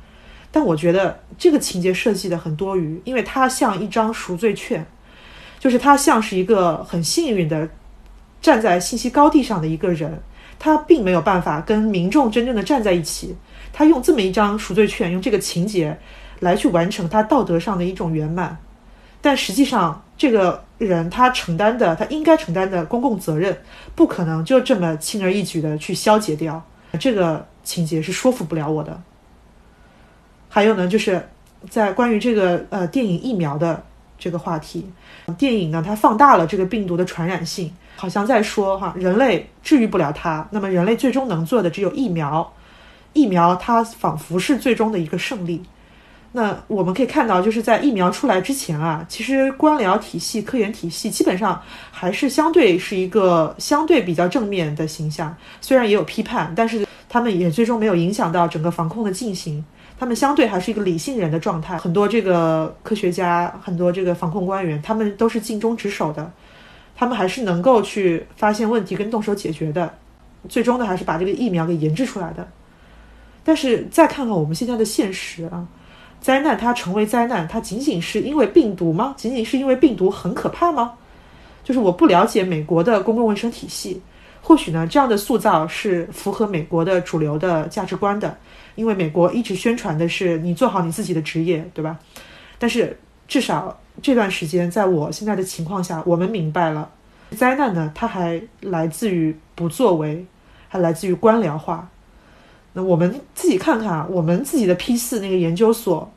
[0.51, 4.83] 但我觉得这个情节设计的很多余，因为他像一张赎罪券，
[5.59, 7.69] 就是他像是一个很幸运的
[8.41, 10.19] 站在信息高地上的一个人，
[10.63, 13.35] 他并没有办法跟民众真正的站在一起。
[13.73, 15.97] 他用这么一张赎罪券，用这个情节
[16.39, 18.57] 来去完成他道德上的一种圆满，
[19.19, 20.63] 但实际上这个。
[20.79, 23.57] 人他承担的，他应该承担的公共责任，
[23.95, 26.61] 不可能就这么轻而易举的去消解掉。
[26.99, 29.01] 这个情节是说服不了我的。
[30.49, 31.25] 还有呢，就是
[31.69, 33.81] 在关于这个呃电影疫苗的
[34.19, 34.91] 这个话题，
[35.37, 42.53] 电影呢它放大了这个病毒的传染性，好像在说哈，人类治愈不了它，那么人类最终能做的只有疫苗，
[43.13, 45.61] 疫苗它仿佛是最终的一个胜利。
[46.35, 55.35] 那我们可以看到，就是在疫苗出来之前啊，其实官僚体系、科研体系基本上还是相对是一个相对比较正面的形象。
[55.61, 59.63] 虽然也有批判，但是他们也最终没有影响到整个防控的进行。
[59.99, 61.77] 他们相对还是一个理性人的状态。
[61.77, 66.29] 很多这个科学家、很多这个防控官员，他们都是尽忠职守的，
[66.95, 69.93] 他们还是能够去发现问题跟动手解决的。
[70.49, 72.47] 最终呢，还是把这个疫苗给研制出来的。
[73.43, 75.67] 但是再看看我们现在的现实啊。
[76.21, 79.13] 灾难它成为灾难，它仅仅是因为病毒吗？
[79.17, 80.93] 仅仅是因为病毒很可怕吗？
[81.65, 84.01] 就是我不了解美国的公共卫生体系，
[84.41, 88.37] 或许呢这样的塑造是符合美国的主流的价值观的，
[88.75, 91.99] 因为美国一直宣传的是你做好你自己的职业，对吧？
[92.57, 96.89] 但是至少这段时间，在我现在的情况下，我们明白了，
[97.37, 100.25] 灾难呢它还来自于不作为，
[100.67, 101.89] 还来自于官僚化。
[102.73, 106.11] 那我们自己看看啊，我们自己的 P 四那个研究所，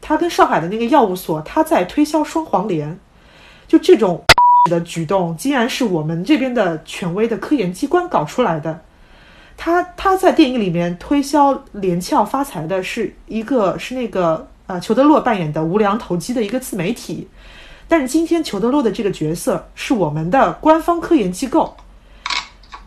[0.00, 2.96] 它跟上海的那个药物所，它在推销双黄连，
[3.66, 4.22] 就这种
[4.70, 8.82] 的举动，竟然是我们这边的权威的科研机关搞出来的。
[9.56, 17.28] 他他在电影里面推销连翘发财的是一个是那个呃裘德洛扮演的无良投机的一个自媒体，
[17.86, 21.74] 但是今天裘德洛的这个角色是我们的官方科研机构。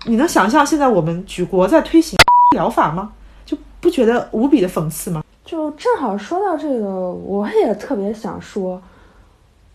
[0.08, 2.18] 你能想象现在我们举国在推行？
[2.56, 3.12] 疗法吗？
[3.46, 5.24] 就不觉得无比的讽刺吗？
[5.44, 8.82] 就正好说到这个，我也特别想说，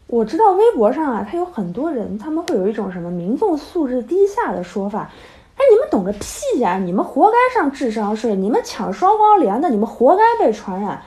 [0.09, 5.09] 我知道微博上啊，他有很多人，他们会有一种什么民众素质低下的说法。
[5.55, 6.79] 哎，你们懂个屁呀！
[6.79, 11.03] 你们活该上智商税，你们抢双黄连的，你们活该被传染。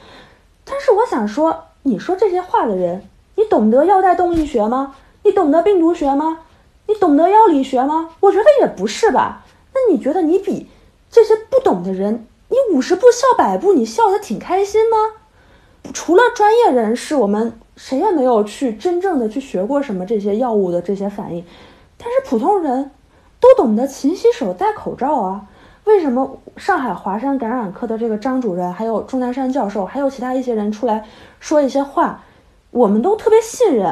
[0.65, 4.95] 但是我想说，你说这些话的人，你懂得药代动力学吗？
[5.23, 6.39] 你懂得病毒学吗？
[6.87, 8.09] 你懂得药理学吗？
[8.19, 9.45] 我觉得也不是吧。
[9.73, 10.67] 那你觉得你比？
[11.09, 14.97] 这些不懂的人，你五十步笑百步，你笑得挺开心吗？
[15.93, 21.45] 除了专业人士，我们谁也没有去真正的去学过什么这些药物的这些反应。
[21.97, 22.91] 但是普通人
[23.39, 25.45] 都懂得勤洗手、戴口罩啊。
[25.85, 31.05] 为什么上海华山感染科的这个张主任，还有钟南山教授，还有其他一些人出来
[31.39, 32.23] 说一些话，
[32.71, 33.85] 我们都特别信任，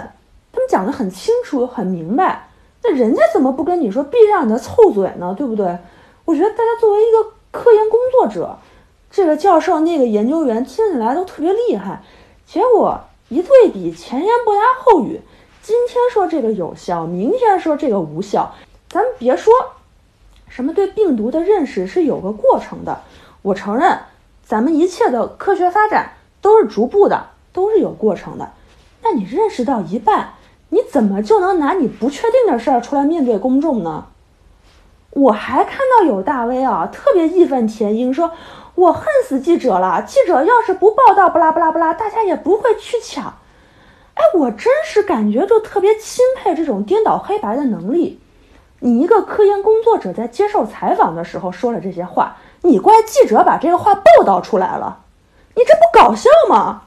[0.53, 2.47] 他们讲得很清楚、很明白。
[2.83, 5.35] 那人家怎么不跟你说闭上你的臭嘴呢？
[5.37, 5.77] 对不对？
[6.23, 8.57] 我觉得大家作为一个科研工作者，
[9.11, 12.01] 这个教授那个研究员听起来都特别厉害，
[12.45, 15.19] 结果一对比，前言不搭后语，
[15.61, 18.55] 今天说这个有效，明天说这个无效。
[18.89, 19.53] 咱们别说
[20.51, 23.03] 什么对病毒的认识是有个过程的，
[23.41, 23.99] 我承认，
[24.43, 26.11] 咱们一切的科学发展
[26.41, 28.51] 都是逐步的，都是有过程的。
[29.01, 30.33] 那你认识到一半，
[30.67, 34.07] 你怎么就能拿你不确定的事儿出来面对公众呢？
[35.11, 38.31] 我还看到有大 V 啊，特别义愤填膺，说
[38.75, 40.03] 我恨死记者了。
[40.03, 43.25] 记者要是不报道，不拉不拉不拉，大家也不会去抢。
[44.15, 48.20] 哎，我真是感觉就特别钦佩这种颠倒黑白的能力。
[48.81, 55.05] 你一个科研工作者在接受采访的时候说了这些话，你怪记者把这个话报道出来了，
[55.55, 56.83] 你这不搞笑吗？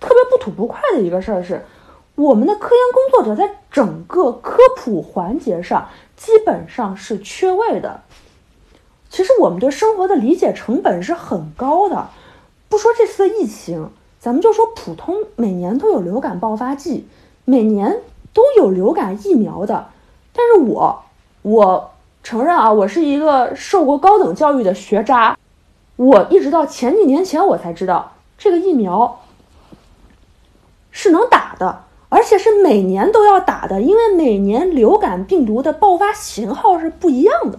[0.00, 1.66] 特别不吐不快的一个事儿是，
[2.14, 5.88] 我们的科研工作者在整个科普环节上。
[6.16, 8.02] 基本上是缺位的。
[9.08, 12.08] 其实我们对生活的理解成本是很高的。
[12.68, 17.06] 不说这次的疫情，咱们就说普通每年都有流感爆发季，
[17.44, 18.00] 每年
[18.34, 19.90] 都有流感疫苗的。
[20.32, 21.04] 但是我
[21.42, 25.36] 我承认啊，我是一个受过高等教育的学渣，
[25.96, 29.20] 我一直到前几年前我才知道这个疫苗
[30.90, 37.58] 是能打的，而且是每年都要打的，因为每年流感病毒的爆发型号是不一样的。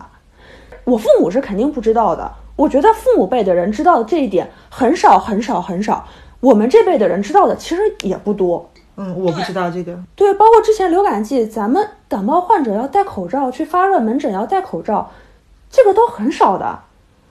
[0.83, 6.05] 我父母是肯定不知道的，我觉得父母辈的人知道的这一点很少很少很少，
[6.41, 8.69] 我们这辈的人知道的其实也不多。
[8.99, 9.97] 嗯，我不知道这个。
[10.15, 15.09] 对，包括之前流感季，咱们感冒患者要戴口罩，去发热门诊要戴口罩，
[15.71, 16.79] 这个都很少的。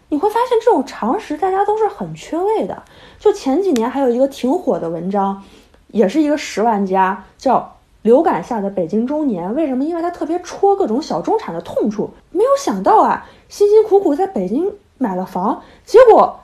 [0.08, 2.82] 你会发现这种常识大家都是很缺位的。
[3.18, 5.42] 就前几年还有一个挺火的文章。
[5.90, 9.54] 也是一个十万加，叫流感下的北京中年。
[9.54, 9.82] 为什么？
[9.82, 12.10] 因为他特别戳各种小中产的痛处。
[12.30, 16.40] 没有想到啊，辛辛苦苦在北京买了房，结果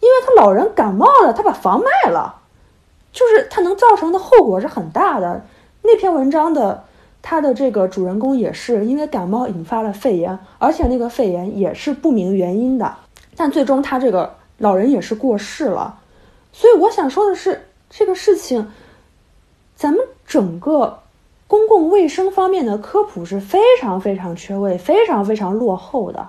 [0.00, 2.36] 因为他老人感冒了，他把房卖了，
[3.16, 5.42] 就是它能造成的后果是很大的。
[5.80, 6.84] 那篇文章的
[7.22, 12.94] 它的这个主人公也是因为感冒引发了肺炎，而且那个肺炎也是不明原因的，
[13.34, 15.98] 但最终他这个老人也是过世了。
[16.52, 18.68] 所以我想说的是，这个事情。
[19.78, 21.00] 咱们整个
[21.46, 26.28] 公共卫生方面的科普是非常非常缺位、非常非常落后的。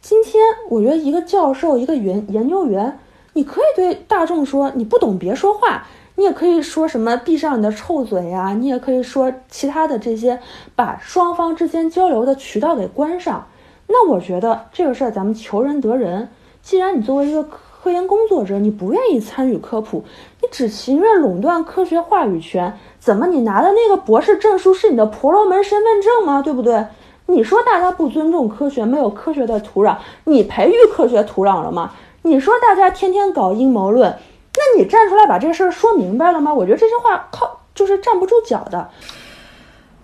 [0.00, 3.00] 今天我觉得一个教授、一个研研究员，
[3.36, 10.40] 你可以对大众说你不懂别说话，你也可以说什么闭上你的臭嘴呀，你也可以说其他的这些，
[10.74, 13.46] 把双方之间交流的渠道给关上。
[13.88, 16.30] 那我觉得这个事儿咱们求人得人，
[16.62, 17.46] 既然你作为一个。
[17.86, 20.02] 科研工作者，你不愿意参与科普，
[20.42, 26.42] 你只情愿垄断科学话语权，怎么你拿的那个博士证书是你的婆罗门身份证吗？
[26.42, 26.84] 对不对？
[27.26, 31.92] 你说大家不尊重科学，没有科学的土壤，你培育科学土壤了吗？
[32.26, 34.14] 你说大家天天搞阴谋论，
[34.54, 36.52] 那你站出来把这事儿说明白了吗？
[36.52, 38.90] 我觉得这些话靠就是站不住脚的，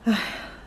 [0.05, 0.17] 唉。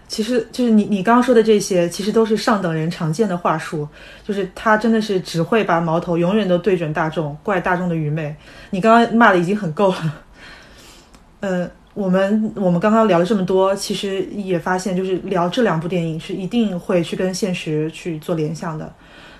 [0.07, 3.85] 其实就是你你刚刚说的这些，其实都是上等人常见的话术，
[4.23, 8.33] 就是他真的是只会把矛头永远都对准大众，怪大众的愚昧。
[8.69, 10.15] 你刚刚骂的已经很够了。
[11.41, 18.93] 呃，我们我们刚刚聊了这么多，其实也发现，就是聊这两部电影是一定会去跟现实去做联想的。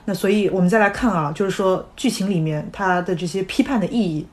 [0.06, 4.26] 那所以我们再来看啊，就是说剧情里面它的这些批判的意义，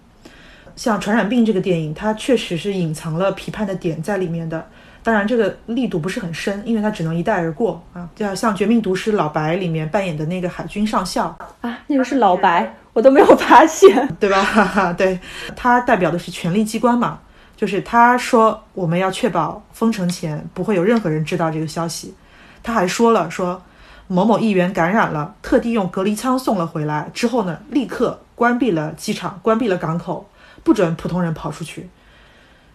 [0.76, 4.66] 像《传染病》这个电影，它确实是隐藏了批判的点在里面的。
[5.04, 8.08] 当然，这个力度不是很深，因为它只能一带而过啊。
[8.14, 14.40] 就像《绝命毒师》老白里面扮演的那个海军上校啊，那个是老白，我都没有发现， 对吧？
[14.40, 15.18] 哈哈，对，
[15.56, 17.18] 他代表的是权力机关嘛，
[17.56, 22.14] 就是他说我们要确保封城前不会有任何人知道这个消息。
[22.62, 23.60] 他还说了，说
[24.08, 30.28] 某某议员感染了，特地用隔离舱送了回来，之后呢，立刻关闭了机场，关闭了港口，
[30.62, 31.88] 不准普通人跑出去。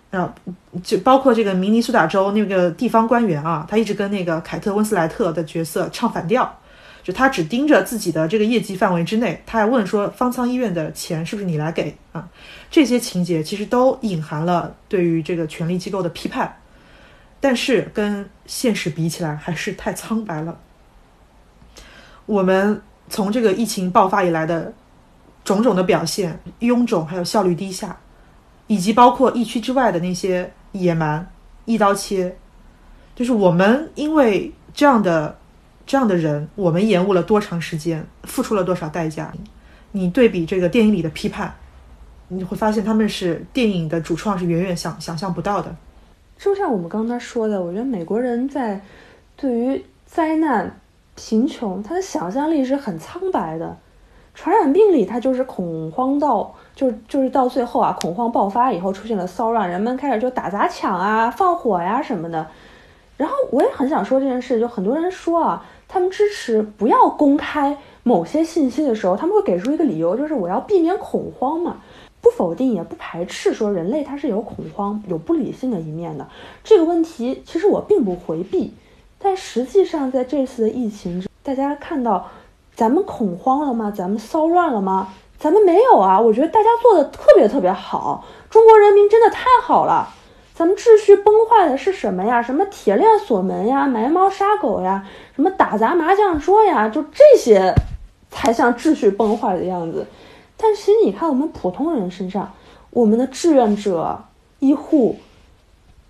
[0.09, 0.33] 啊，
[0.83, 6.59] 就包括这个明尼苏达州那个地方官员啊，他一直跟那个凯特温斯莱特的角色唱反调，
[7.03, 12.27] 就他只盯着自己的这个业绩范围之内，他还问说方舱医院的钱是不是你来给啊？
[12.71, 16.57] 这些情节其实都隐含了对于这个权力机构的批判，
[17.41, 20.57] 但是跟现实比起来还是太苍白了。
[22.27, 24.71] 我们从这个疫情爆发以来的
[25.43, 27.97] 种种的表现，臃肿还有效率低下。
[28.69, 31.25] 以及包括疫区之外的那些野蛮
[31.63, 32.35] 一刀切，
[33.15, 35.37] 就是我们因为这样的
[35.85, 39.31] 这样的人，我们延误了多长时间，付出了多少代价？
[39.93, 41.55] 你对比这个电影里的批判，
[42.27, 45.73] 你会发现他们是电影的主创是远远想想象不到的。
[46.37, 48.81] 就像我们刚才说的，我觉得美国人在
[49.37, 50.77] 对于灾难、
[51.17, 53.75] 贫穷，他的想象力是很苍白的。
[54.33, 56.55] 传染病里，他就是恐慌到。
[56.75, 62.45] 就就是到最后啊，恐慌爆发以后出现了骚乱，人们开始就打砸抢啊、放火呀什么的。
[63.17, 71.77] 然后我也很想说这件事，就很多人说啊，他们支持不要公开某些信息的时候，他们会给出一个理由，就是我要避免恐慌嘛。
[72.21, 76.27] 不否定也不排斥说人类它是有恐慌、有不理性的一面的。
[76.63, 78.75] 这个问题其实我并不回避，
[79.19, 82.27] 但实际上在这次的疫情，大家看到
[82.75, 83.91] 咱们恐慌了吗？
[83.95, 85.09] 咱们骚乱了吗？
[85.39, 90.13] 咱们没有啊，我觉得大家做的特别特别好，中国人民真的太好了。
[90.55, 92.41] 咱们秩序崩坏的是什么呀？
[92.41, 97.73] 什么铁链锁门呀，埋猫杀狗呀，什么打砸麻将桌呀，就这些
[98.31, 100.07] 才像秩序崩坏的样子。
[100.57, 102.51] 但其实你看，我们普通人身上，
[102.89, 104.23] 我们的志愿者、
[104.57, 105.17] 医护、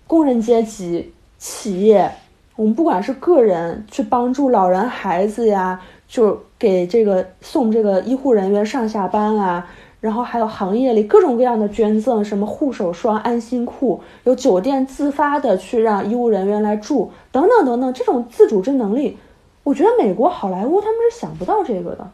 [0.06, 2.10] 工人阶级、企业，
[2.58, 5.80] 我们不管是个人去帮助老人、孩子呀。
[6.08, 9.68] 就给这个送这个医护人员上下班啊，
[10.00, 19.18] 然后还有行业里各种各样的捐赠，什么护手霜、安心裤，有酒店自发的去让医务人员来住，等等等等，这种自主之能力，
[19.64, 22.10] 我觉得美国好莱坞他们是想不到这个的。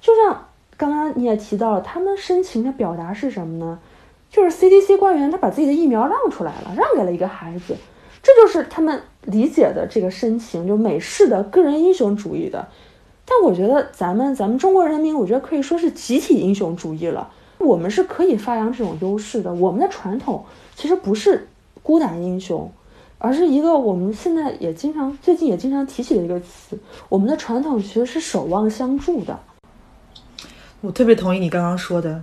[0.00, 3.80] 就像刚刚你也提到了，他们深情的表达是什么呢？
[4.30, 7.74] 就是 CDC 官员他把自己的疫苗让出来了，让给了一个孩子，
[8.22, 12.68] 这就是他们理解的这个深情，就美式的个人英雄主义的。
[13.24, 17.30] 但我觉得咱们咱们中国人民，我觉得可以说是集体英雄主义了。
[17.58, 19.52] 我们是可以发扬这种优势的。
[19.54, 20.44] 我们的传统
[20.74, 21.48] 其实不是
[21.82, 22.70] 孤胆英雄，
[23.18, 26.76] 而是一个我们现在也经常最近也经常提起的一个词，
[27.08, 29.38] 我们的传统其实是守望相助的。
[30.80, 32.22] 我特别同意你刚刚说的，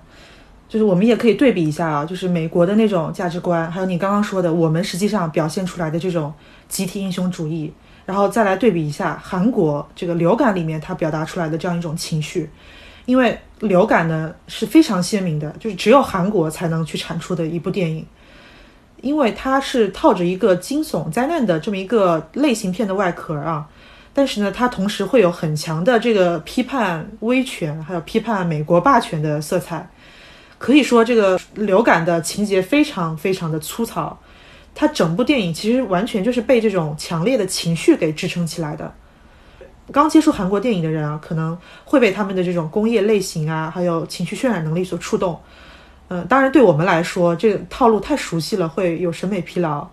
[0.69, 6.31] 就是我们也可以对比一下啊，就是美国的那种价值观，还有你刚刚说的，我们实际上表现出来的这种
[6.67, 7.73] 集体英雄主义，
[8.05, 12.47] 然后再来对比一下韩国这个流感里面它表达出来的这样一种情绪，
[13.05, 18.05] 因为流感呢是非常鲜明的，就是只有韩国才能去产出的一部电影，
[19.01, 23.67] 因为它是套着一个惊悚灾难的这么一个类型片的外壳啊。
[24.13, 29.89] 但是呢，它同时会有很强的这个批判威权，还有批判美国霸权的色彩。
[30.59, 34.15] 可以说，这个流感的情节非常非常的粗糙。
[34.75, 38.93] 它整部电影其实完全就是被这种强烈的情绪给支撑起来的。
[39.91, 45.39] 刚接触韩国电影的人啊，可能会被他们的这种工业类型啊，还有情绪渲染能力所触动。
[46.09, 49.87] 嗯，当然对我们来说，这个套路太熟悉了，会有审美疲劳。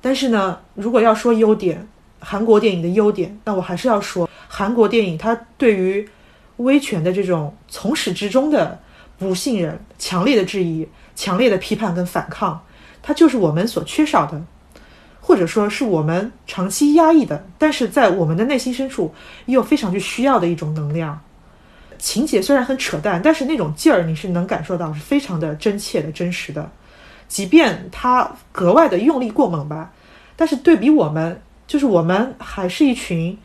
[0.00, 1.86] 但是呢，如果要说优点，
[2.18, 6.08] 韩国电影的优点，那我还是要说，韩国电影它对于
[6.56, 8.78] 威权的这种从始至终的
[9.18, 12.64] 不信任、强烈的质疑、强烈的批判跟反抗，
[13.02, 14.42] 它就是我们所缺少的，
[15.20, 19.14] 或者说是我们长期压抑的，但是在我们的内心深处
[19.46, 21.20] 又非常去需要的一种能量。
[21.98, 26.70] 情节虽然很扯淡，但是那种劲儿你是能感受到，是非常的真切的、真实的，
[27.26, 29.92] 即便它格外的用力过猛吧，
[30.36, 31.40] 但是对比我们。
[31.66, 33.36] 就是我们还是一群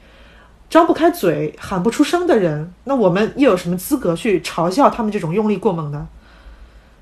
[0.74, 6.08] 张不开嘴、喊不出声的人，那我们又有什么资格去嘲笑他们这种用力过猛呢？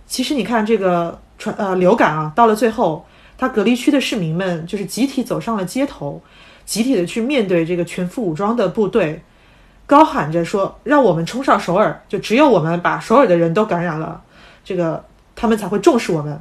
[0.05, 3.05] 其实你看这个传呃流感啊，到了最后，
[3.37, 6.21] 他隔离区的市民们就是集体走上了街头，
[6.65, 9.23] 集体的去面对这个全副武装的部队，
[9.85, 14.21] 高喊着说：“让我们冲上首尔！”就只有我们把首尔的人都感染了，
[14.65, 15.01] 这个
[15.33, 16.37] 他们才会重视我们。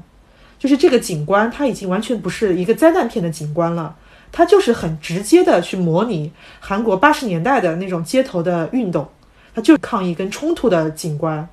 [0.58, 3.94] 就是这个景观，它已经完全不是一个灾难片的景观了。
[4.32, 9.06] 它就是很直接的去模拟韩国八十年代的那种街头的运动，
[9.54, 11.48] 它就是抗议跟冲突的景观，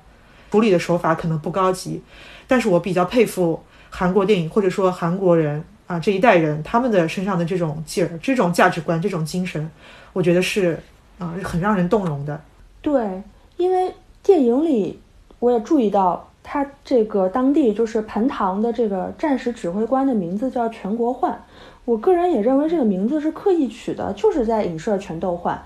[0.50, 2.02] 处理的手法可能不高级，
[2.46, 3.60] 但是我比较佩服
[3.90, 9.68] 韩国电影或者说韩国人啊这一代人他们的身上的这种劲儿、这种价值观、这种精神，
[10.12, 10.78] 我觉得是
[11.18, 12.40] 啊很让人动容的。
[12.80, 13.22] 对，
[13.56, 15.00] 因为电影里
[15.40, 21.44] 我也注意到，他这个当地就是盆塘的这个战时指挥官的名字叫全国焕。
[21.88, 25.58] 我个人也认为这个名字是刻意取的，就是在影射全斗焕。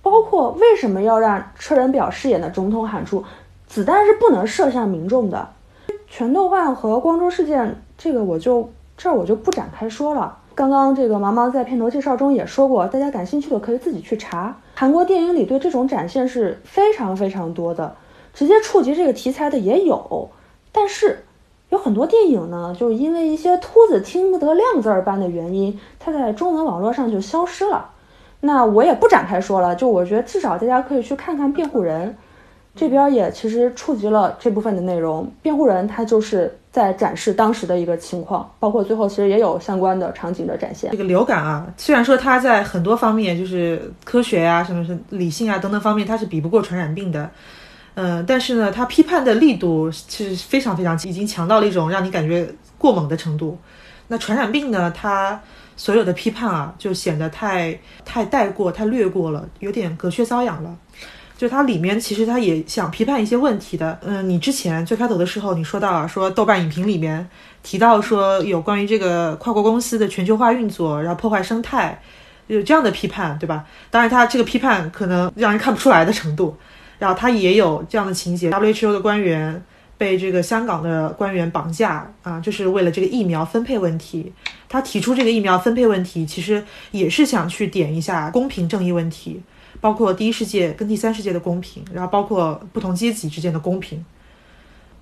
[0.00, 3.22] 包括为什么要让车仁表饰演的总统喊出
[3.68, 5.50] “子弹是不能射向民众的”？
[6.08, 10.38] 全斗焕和光州事件，这个我就这儿我就不展开说了。
[10.54, 14.56] 刚刚这个毛毛在片头介绍中也说过，大家感兴趣的可以自己去查。
[14.76, 17.94] 韩国电影里对这种展现是非常非常多的，
[18.32, 20.30] 直接触及这个题材的也有，
[20.72, 21.25] 但是。
[21.70, 27.90] 有很多电影呢，就是因为一些秃子听不得亮字儿般的原因，它在中文网络上就消失了。
[28.40, 32.10] 那我也不展开说了，就我觉得至少大家可以去看看《辩护人》，
[32.76, 35.24] 这边也其实触及了这部分的内容。
[35.42, 40.90] 《辩护人》他就是在展示当时的一个情况，包括最后其实也有相关的场景的展现。
[40.92, 47.28] 这个流感啊，虽然说它在很多方面就是科学呀、什么是理性啊等等方面，它是比不过传染病的。
[47.98, 53.58] 嗯，但是呢，他批判的力度是非常非常已经强到了一种让你感觉过猛的程度。
[54.06, 55.40] 那传染病呢，它
[55.78, 60.76] 所有的批判啊，就显得太太带过、太略过了，有点隔靴搔痒了。
[61.38, 63.98] 就它里面其实它也想批判一些问题的。
[64.02, 67.26] 嗯，你之前最开头的时候你说到啊，说豆瓣影评里面
[67.62, 71.98] 提到说有关于这个跨国公司的全球化运作，然后破坏生态，
[72.46, 73.64] 有这样的批判，对吧？
[73.90, 76.54] 当然，他这个批判可能让人看不出来的程度。
[76.98, 79.62] 然后他也有这样的情节，WHO 的官员
[79.98, 84.32] 被这个香港的官员绑架啊，就是为了这个疫苗分配问题。
[84.68, 89.40] 他提出这个疫苗分配问题，其实也是想去点一下公平正义问题，
[89.80, 94.04] 包括第一世界跟第三世界的公平，然后包括不同阶级之间的公平。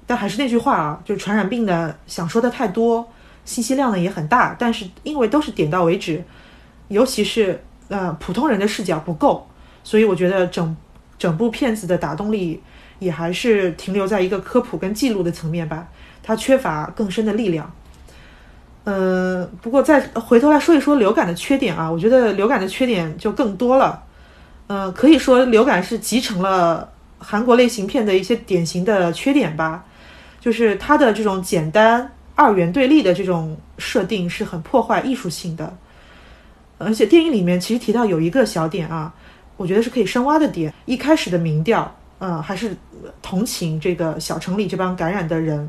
[0.07, 3.09] 但还是那句话啊，就是传染病呢，想说的太多，
[3.45, 6.22] 信息量呢也很大，但是因为都是点到为止，
[6.88, 9.49] 尤其是呃普通人的视角不够，
[9.82, 10.76] 所以我觉得整。
[11.18, 12.62] 整部片子的打动力
[12.98, 15.88] 也还是停留在一个科普跟记录的层面吧，
[16.22, 17.72] 它缺乏更深的力量。
[18.84, 24.02] 嗯，不过再回头来说一说流感的缺点啊，我觉得流感的缺点就更多了。
[24.66, 29.84] 嗯，可以说流感是集成了韩国类型片的一些典型的缺点吧，
[30.40, 35.74] 就是它的这种简单二元对立的这种设定是很破坏艺术性的。
[36.76, 39.14] 而且电影里面其实提到有一个小点啊，
[39.57, 40.72] 我觉得是可以深挖的点。
[40.84, 42.76] 一开始的民调，嗯，还是
[43.22, 45.68] 同情这个小城里这帮感染的人，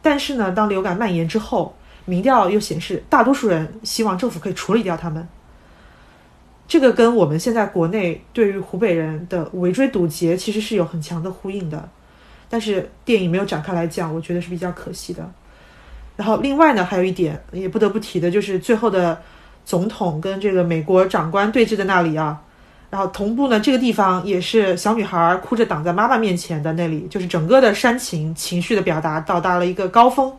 [0.00, 1.74] 但是呢，当流感蔓延之后，
[2.04, 5.26] 民调又显示大多数人希望政府可以处理掉他们。
[6.66, 11.88] 这个跟我们现在国内对于湖北人的围追堵截其实是有很强的呼应的，
[12.48, 15.30] 但是电影没有展开来讲，我觉得是比较可惜的。
[16.16, 19.20] 然后另外呢，还有一点也不得不提的，就是最后的。
[19.66, 22.38] 总统跟这个美国长官对峙的那里啊，
[22.94, 30.32] 然后同步呢，这个地方也是小女孩哭着挡在妈妈面前的那里，就是整个的煽情情绪的表达到达了一个高峰。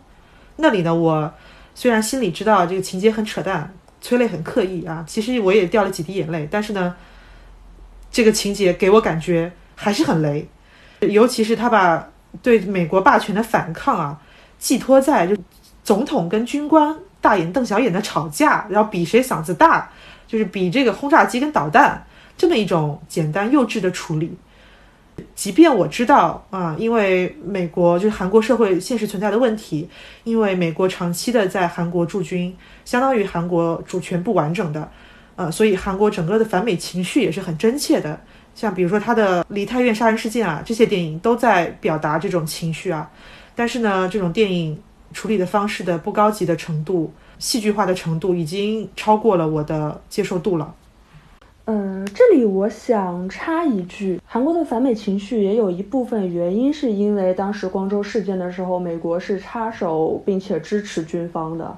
[0.56, 1.30] 那里呢，我
[1.74, 6.96] 虽然心里知道这个情节很扯淡，催泪很刻意啊，其实我也掉了几滴眼泪，但是呢，
[8.10, 10.48] 这个情节给我感觉还是很雷，
[11.02, 12.08] 尤其是他把
[12.42, 14.18] 对美国霸权的反抗啊，
[14.58, 15.36] 寄托在就
[15.84, 16.96] 总统跟军官。
[17.20, 19.90] 大眼瞪小眼的吵架，然后比谁嗓子大，
[20.26, 22.06] 就是比这个轰炸机跟导弹
[22.38, 24.36] 这么一种简单幼稚的处理。
[25.34, 29.88] 即便我知道啊，因为美国就是韩国社会现实存在的问题，
[30.24, 34.92] 因为美国长期的在韩国驻军，相当于韩国主权不完整的，
[35.36, 38.20] 呃，所以韩国整个的反美情绪也是很真切的。
[38.54, 43.10] 像比如说他的梨泰院杀人事件啊，这些电影都在表达这种情绪啊。
[43.56, 44.78] 但是呢，这种电影。
[45.14, 50.76] 处理的方式的不高级的程度，戏剧化的程度已经超过了我的接受度了。
[51.68, 61.76] 嗯，这里我想插一句，韩国的反美情绪也有一部分原因是因为当时光州事件的时候，美国是插手并且支持军方的，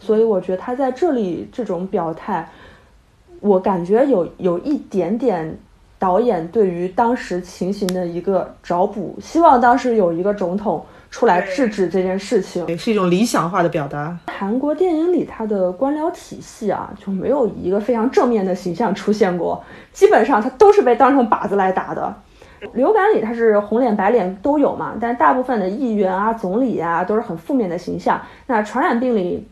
[0.00, 2.48] 所以我觉得他在这里这种表态，
[3.38, 5.56] 我感觉有有一点点
[5.96, 10.84] 导演对于当时情形的一个找补，希望当时有一个总统。
[11.14, 14.18] 出来制止这件事情，也是一种理想化的表达。
[14.26, 19.62] 韩国电影里，它的官僚体系啊，就没有一个非常正面的形象出现过，
[19.92, 22.12] 基本上它都是被当成靶子来打的。
[22.72, 28.20] 流感里它是红脸白脸都有嘛，但大部分的议员啊、总理啊都是很负面的形象。
[28.48, 29.46] 那传染病里，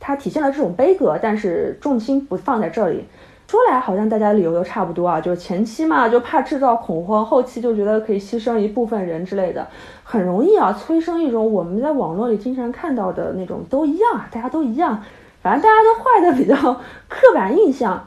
[0.00, 3.04] 它体现了这种悲歌，但是重心不放在这里。
[3.48, 9.64] 说来好像大家理由都差不多啊，就是前期嘛就怕制造恐慌，后期就觉得可以牺牲一部分人之类的，
[10.08, 15.02] 很容易啊催生一种我们在网络里经常看到的那种都一样啊，大家都一样，
[15.42, 16.54] 反正大家都坏的比较
[17.10, 18.06] 刻板印象。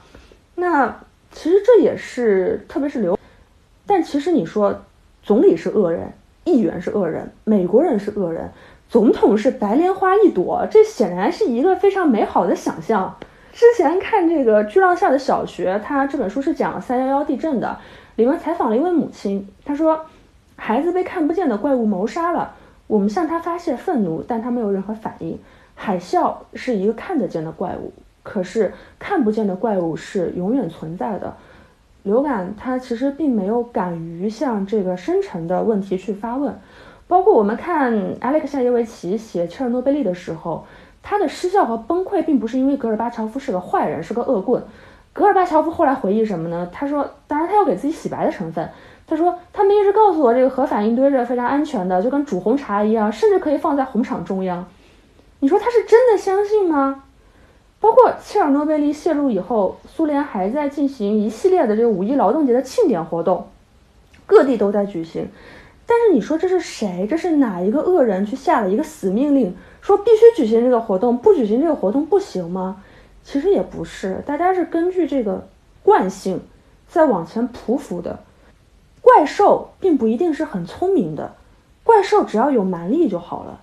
[0.56, 1.02] 那
[1.34, 3.20] 其实这也是特别是刘，
[3.86, 4.84] 但其实你说
[5.22, 6.14] 总理是恶人，
[6.46, 8.50] 议员是恶人，美国人是恶人，
[8.88, 13.14] 总统是白莲花一朵，这显然是一个非常美好的想象。
[13.52, 17.78] 之前看这个巨浪下的小学，他这本书是讲三幺幺地震的，
[18.16, 20.00] 里面采访了一位母亲，她说，
[20.60, 22.54] 孩子被看不见的怪物谋杀了，
[22.86, 25.40] 我们向他发泄愤怒，但他没有任何反应。
[25.74, 31.34] 海啸是一个看得见的怪物，可是看不见的怪物是永远存在的。
[32.04, 36.54] 流感它其实并没有敢于向这个深层的问题去发问，
[37.08, 40.66] 包括我们看艾利克夏耶维奇写切尔诺贝利的时候。
[41.02, 44.62] 他的失效和崩溃并不是因为戈尔巴乔夫是个坏人，是个恶棍。
[45.14, 46.70] 戈尔巴乔夫后来回忆什么呢？
[46.74, 48.70] 他说：“当然，他要给自己洗白的成分。
[49.10, 54.68] 他说，他们一直告诉我，这个核反应堆是非常安全的，就跟煮红茶一样，甚至可以放在红场中央。
[55.40, 57.04] 你说他是真的相信吗？
[57.80, 63.48] 包括切尔诺贝利泄露以后，苏联还在进行一系列的这个五一劳动节的庆典活动，
[64.26, 65.28] 各地都在举行。
[65.88, 67.08] 但是你说这是谁？
[67.10, 72.84] 这是哪一个恶人去下了一个死命令？”说必须举行这个活动，不举行这个活动不行吗？
[73.24, 75.48] 其实也不是，大家是根据这个
[75.82, 76.42] 惯性
[76.88, 78.20] 在往前匍匐的。
[79.02, 81.34] 怪兽并不一定是很聪明的，
[81.84, 83.62] 怪兽只要有蛮力就好了。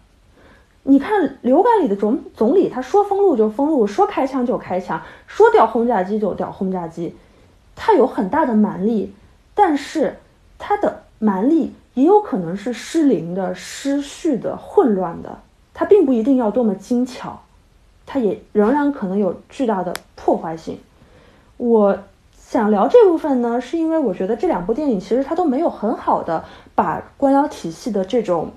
[0.85, 7.17] 你看流感里的总总理，他说封路就封路，说开枪就开枪，说调轰炸机就调轰炸机，
[7.75, 9.13] 他有很大的蛮力，
[9.55, 10.17] 但是
[10.59, 15.41] 他的蛮力也有可能是失灵的、失序的、混乱的。
[15.75, 17.43] 他并不一定要多么精巧，
[18.07, 20.79] 它也仍然可能有巨大的破坏性。
[21.59, 21.99] 我
[22.49, 26.45] 想聊这部分呢，是因为我觉得这两部电影其实它都没有很好的
[26.77, 28.53] 把官僚体系的这种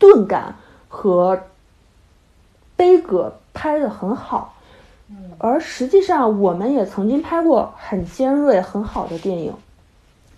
[0.00, 0.56] 钝感
[0.88, 1.40] 和
[2.74, 4.56] 悲歌拍得很好。
[5.38, 9.54] 而实际上我们也曾经拍过很尖锐、很好的电影。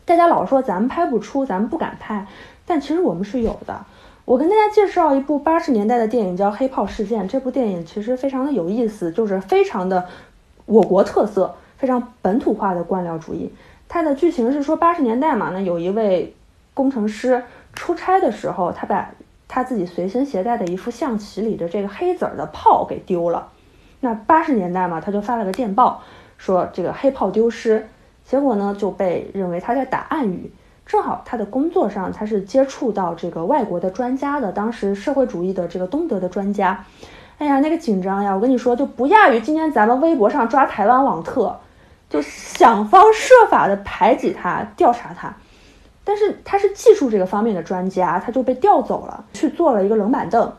[0.05, 2.26] 大家老说咱们拍不出，咱们不敢拍，
[2.66, 3.86] 但其实我们是有的。
[4.26, 7.24] 我跟大家介绍一部八十年代的电影，叫《黑炮事件》。
[7.28, 10.07] 这部电影其实非常的有意思，就是非常的
[10.66, 13.53] 我国特色、非常本土化的官僚主义。
[13.89, 16.33] 它的剧情是说，八十年代嘛，那有一位
[16.74, 19.11] 工程师出差的时候，他把
[19.49, 23.49] 他自己随身携带的一副象棋里的这个黑子儿的炮给丢了。
[23.99, 26.03] 那八十年代嘛，他就发了个电报，
[26.39, 27.89] 说这个黑炮丢失，
[28.24, 30.53] 结果呢就被认为他在打暗语。
[30.87, 36.85] 正好他的工作上他是接触到这个外国的专家的，当时社会主义的这个东德的专家，
[37.39, 41.59] 哎呀那个紧张呀，我跟你说就不亚于今天咱们微博上抓台湾网特，
[42.12, 45.34] 就想方设法的排挤他，调查他。
[46.04, 50.52] 但是他是技术这个方面的专家，他就被调走了，去做了一个冷板凳。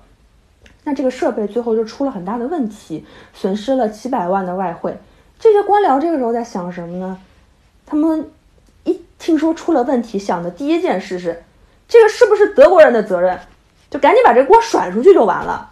[0.84, 4.97] 那这个设备最后就出了很大的问题，损失了几百万的外汇。
[5.38, 7.20] 这些官僚这个时候在想什么呢？
[7.86, 8.32] 他们
[8.84, 11.43] 一听说出了问题，想的第一件事是，
[11.88, 13.39] 这个是不是德国人的责任？
[13.91, 15.70] 就赶紧把这锅甩出去就完了。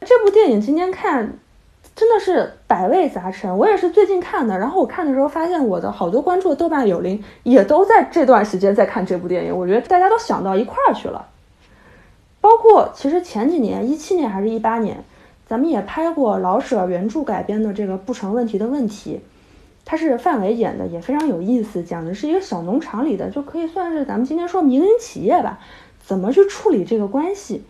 [0.00, 1.38] 这部电影今天看。
[2.00, 4.58] 真的是百味杂陈，我也是最近看的。
[4.58, 9.54] 然后我看的时候发现，我的好多关注的豆瓣友邻也都在这段时间在看这部电影。
[9.54, 11.26] 我觉得大家都想到一块儿去了。
[12.40, 15.04] 包括其实前几年，一七年还是一八年，
[15.46, 19.20] 咱们也拍过老舍原著改编的这个《不成问题的问题》，
[19.84, 25.58] 它是范伟演的，也非常有意思，讲的是一个小农场里的，就可以算是咱们今天说民营企业吧，
[26.02, 27.62] 怎么去处理这个关系？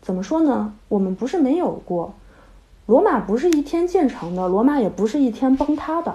[0.00, 0.72] 怎么说呢？
[0.88, 2.14] 我们不是没有过。
[2.90, 6.12] 罗马不是一天建成的，罗马也不是一天崩塌的。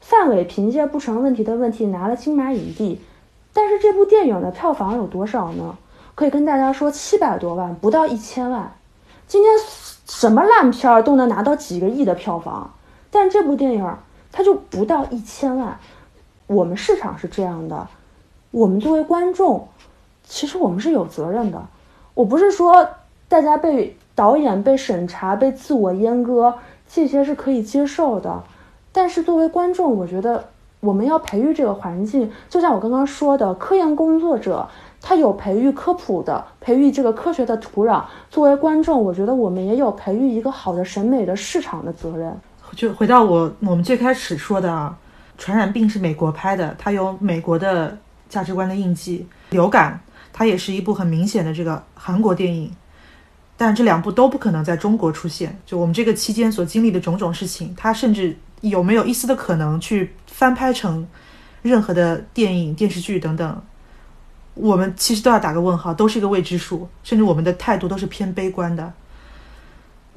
[0.00, 2.98] 范伟凭借不成问题的问题拿了金马影帝，
[3.52, 5.76] 但是这部电影的票房有多少呢？
[6.14, 8.72] 可以跟大家说，七百多万，不到一千万。
[9.28, 9.52] 今天
[10.06, 12.72] 什么烂片儿都能拿到几个亿的票房，
[13.10, 13.96] 但这部电影
[14.32, 15.78] 它就不到一千万。
[16.46, 17.86] 我们市场是这样的，
[18.50, 19.68] 我们作为观众，
[20.24, 21.62] 其实我们是有责任的。
[22.14, 22.88] 我不是说
[23.28, 23.94] 大家被。
[24.16, 26.52] 导演被审查、被自我阉割，
[26.88, 28.42] 这些是可以接受的。
[28.90, 30.42] 但是作为观众，我觉得
[30.80, 32.28] 我们要培育这个环境。
[32.48, 34.66] 就像我刚刚说的，科研工作者
[35.02, 38.02] 他有培育科普的、培育这个科学的土壤。
[38.30, 42.34] 作为观众，我觉得我们也有培育一个好的审美的市场的责任。
[42.74, 44.96] 就回到我我们最开始说的啊，
[45.36, 47.96] 传染病是美国拍的，它有美国的
[48.30, 49.26] 价值观的印记。
[49.50, 50.00] 流感，
[50.32, 52.72] 它也是一部很明显的这个韩国电影。
[53.56, 55.58] 但这两部都不可能在中国出现。
[55.64, 61.06] 就我们这个期间所经历的种种事情，它甚至有没有一丝的可能去翻拍成
[61.62, 63.62] 任何的电影、电视剧等等，
[64.54, 66.88] 我们其实都要打个问号，都是一个未知数。
[67.02, 68.92] 甚至我们的态度都是偏悲观的。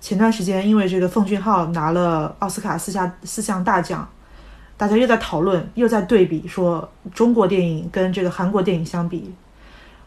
[0.02, 4.08] 前段时间，因为这个奉俊昊拿了奥斯卡四项四项大奖，
[4.78, 9.34] 大家又在讨论，又在对比，说中国电影跟这个韩国电影相比，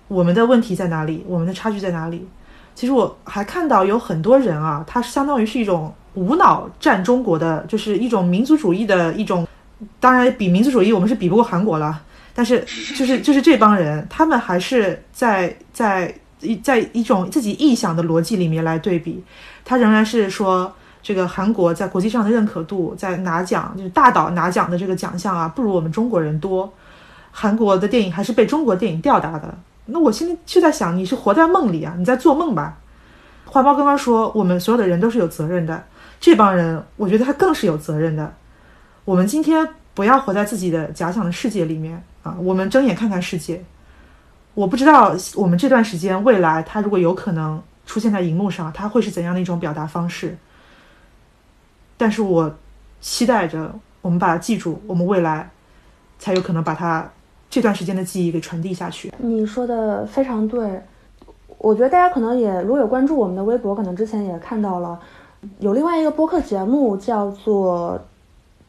[0.09, 1.23] 我们的问题在哪里？
[1.27, 2.27] 我们的差距在哪里？
[2.75, 9.47] 其实我还看到有很多人啊，他相当于是一种无脑战中国的，就是一种民族主义的一种。
[9.99, 12.01] 当然，比民族主义我们是比不过韩国了，
[12.33, 12.61] 但是
[12.97, 19.23] 就是就是这帮人，他们还是在在一在一种自己臆想的逻辑里面来对比。
[19.65, 26.73] 他仍然是说，这个韩国在国际上的认可度，在拿奖就是大导拿奖的这个奖项啊，不如我们中国人多。
[27.33, 29.53] 韩国的电影还是被中国电影吊打的。
[29.93, 31.95] 那我心里就在想，你是活在梦里啊？
[31.99, 32.79] 你在做梦吧？
[33.45, 35.85] 花猫刚刚说，我们所有的人都是有责任的。
[36.19, 38.33] 这帮人，我觉得他更是有责任的。
[39.05, 42.35] 我们今天不要活在自己的假想的世界里面啊！
[42.41, 43.63] 我们睁眼看看世界。
[44.55, 50.39] 我不知道我们这段时间未来，他如果有可能出现在荧幕上，他会是怎样的一种表达方式？
[51.99, 52.57] 但是我
[53.01, 55.51] 期待着我们把它记住，我们未来
[56.19, 57.11] 才有可能把它。
[57.53, 59.13] 这段时间的记忆给传递下去。
[59.19, 60.81] 你说的非常对，
[61.59, 64.99] 我觉得大家可能也如果有关注我们的微博，可能之前也看到了，
[65.59, 68.01] 有另外一个播客节目叫做《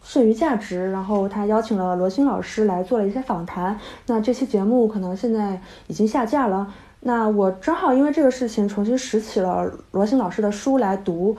[0.03, 3.79] 剩余价值》，然后他邀请了罗欣老师来做了一些访谈。
[4.07, 6.67] 那这期节目可能现在已经下架了。
[6.99, 11.38] 那我正好因为这个事情重新拾起了罗欣老师的书来读，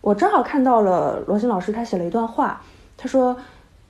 [0.00, 2.60] 我正好看到了罗欣老师他写了一段话，
[2.96, 3.36] 他说。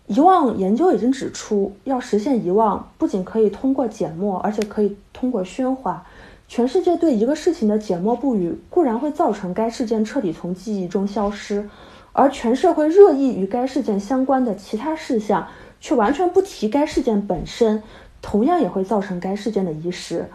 [0.07, 6.05] 遗忘研究已经指出，要实现遗忘，不仅可以通过缄默，而且可以通过喧哗。
[6.47, 11.67] 全世界对一个事情的缄默不语，固然会造成该事件彻底从记忆中消失，
[12.13, 15.49] 而全社会热议与该事件相关的其他事项，
[15.81, 17.83] 却完全不提该事件本身，
[18.21, 20.29] 同样也会造成该事件的遗失。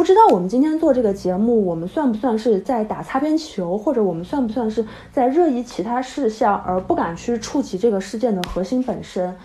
[0.00, 9.36] 不知道我们今天做这个节目，我们算不算是在打擦边球，或者我们算不算是在热议其他事项，而不敢去触及这个事件的核心本身？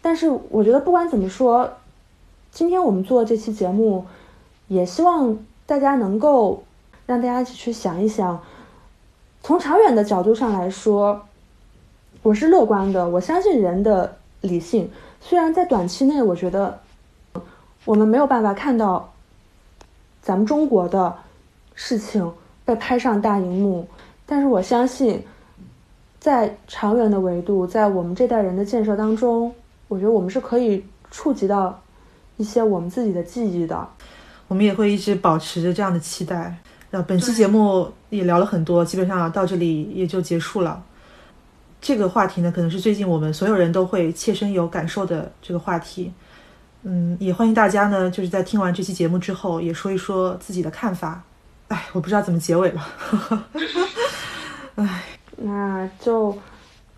[0.00, 1.68] 但是我觉得不管怎么说，
[2.52, 4.06] 今天我们做这期节目，
[4.68, 5.36] 也希望
[5.66, 6.62] 大家能够
[7.06, 8.40] 让大家一起去想一想，
[9.42, 11.22] 从长远的角度上来说，
[12.22, 14.88] 我是乐观的，我相信人的理性。
[15.20, 16.78] 虽然在短期内，我觉得
[17.84, 19.10] 我们没有办法看到。
[20.24, 21.14] 咱们中国的
[21.74, 22.32] 事情
[22.64, 23.86] 被拍上大荧幕，
[24.24, 25.22] 但是我相信，
[26.18, 29.54] 在长远的维度，在我们这代人的建设当中，
[29.86, 31.78] 我觉得我们是可以触及到
[32.38, 33.86] 一些我们自己的记忆的。
[34.48, 36.56] 我们也会一直保持着这样的期待。
[36.90, 40.82] 那本期节目也聊了很多，基本上到这里也就结束了。
[41.82, 46.10] 这个话题呢，可能是最近我们所有人都会切身有感受的这个话题。
[46.86, 51.22] 嗯，也欢迎大家呢，就是在听完这期节目之后，也说一说自己的看法。
[51.68, 52.86] 哎，我不知道怎么结尾了。
[54.76, 55.02] 哎，
[55.38, 56.36] 那就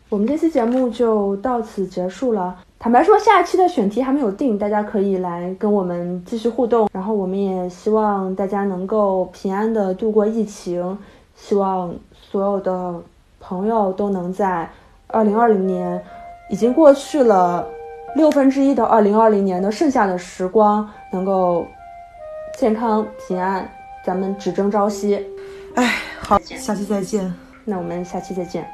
[0.08, 2.56] 我们这期节目就到此结束了。
[2.80, 6.88] 坦白说，下一期的选题还没有定，大家可以来跟我们继续互动。
[6.92, 10.98] 然后，我们也希望大家能够平安的度过疫情，
[11.36, 13.00] 希望所有的
[13.38, 14.68] 朋友都能在
[15.06, 16.02] 二零二零年
[16.50, 17.66] 已经过去了
[18.16, 21.66] 六分之一的二零二零年的剩下的时光，能够
[22.58, 23.70] 健康平安，
[24.02, 25.22] 咱们只争朝夕。
[25.74, 27.32] 哎，好，下期再见。
[27.64, 28.66] 那我们下期再见。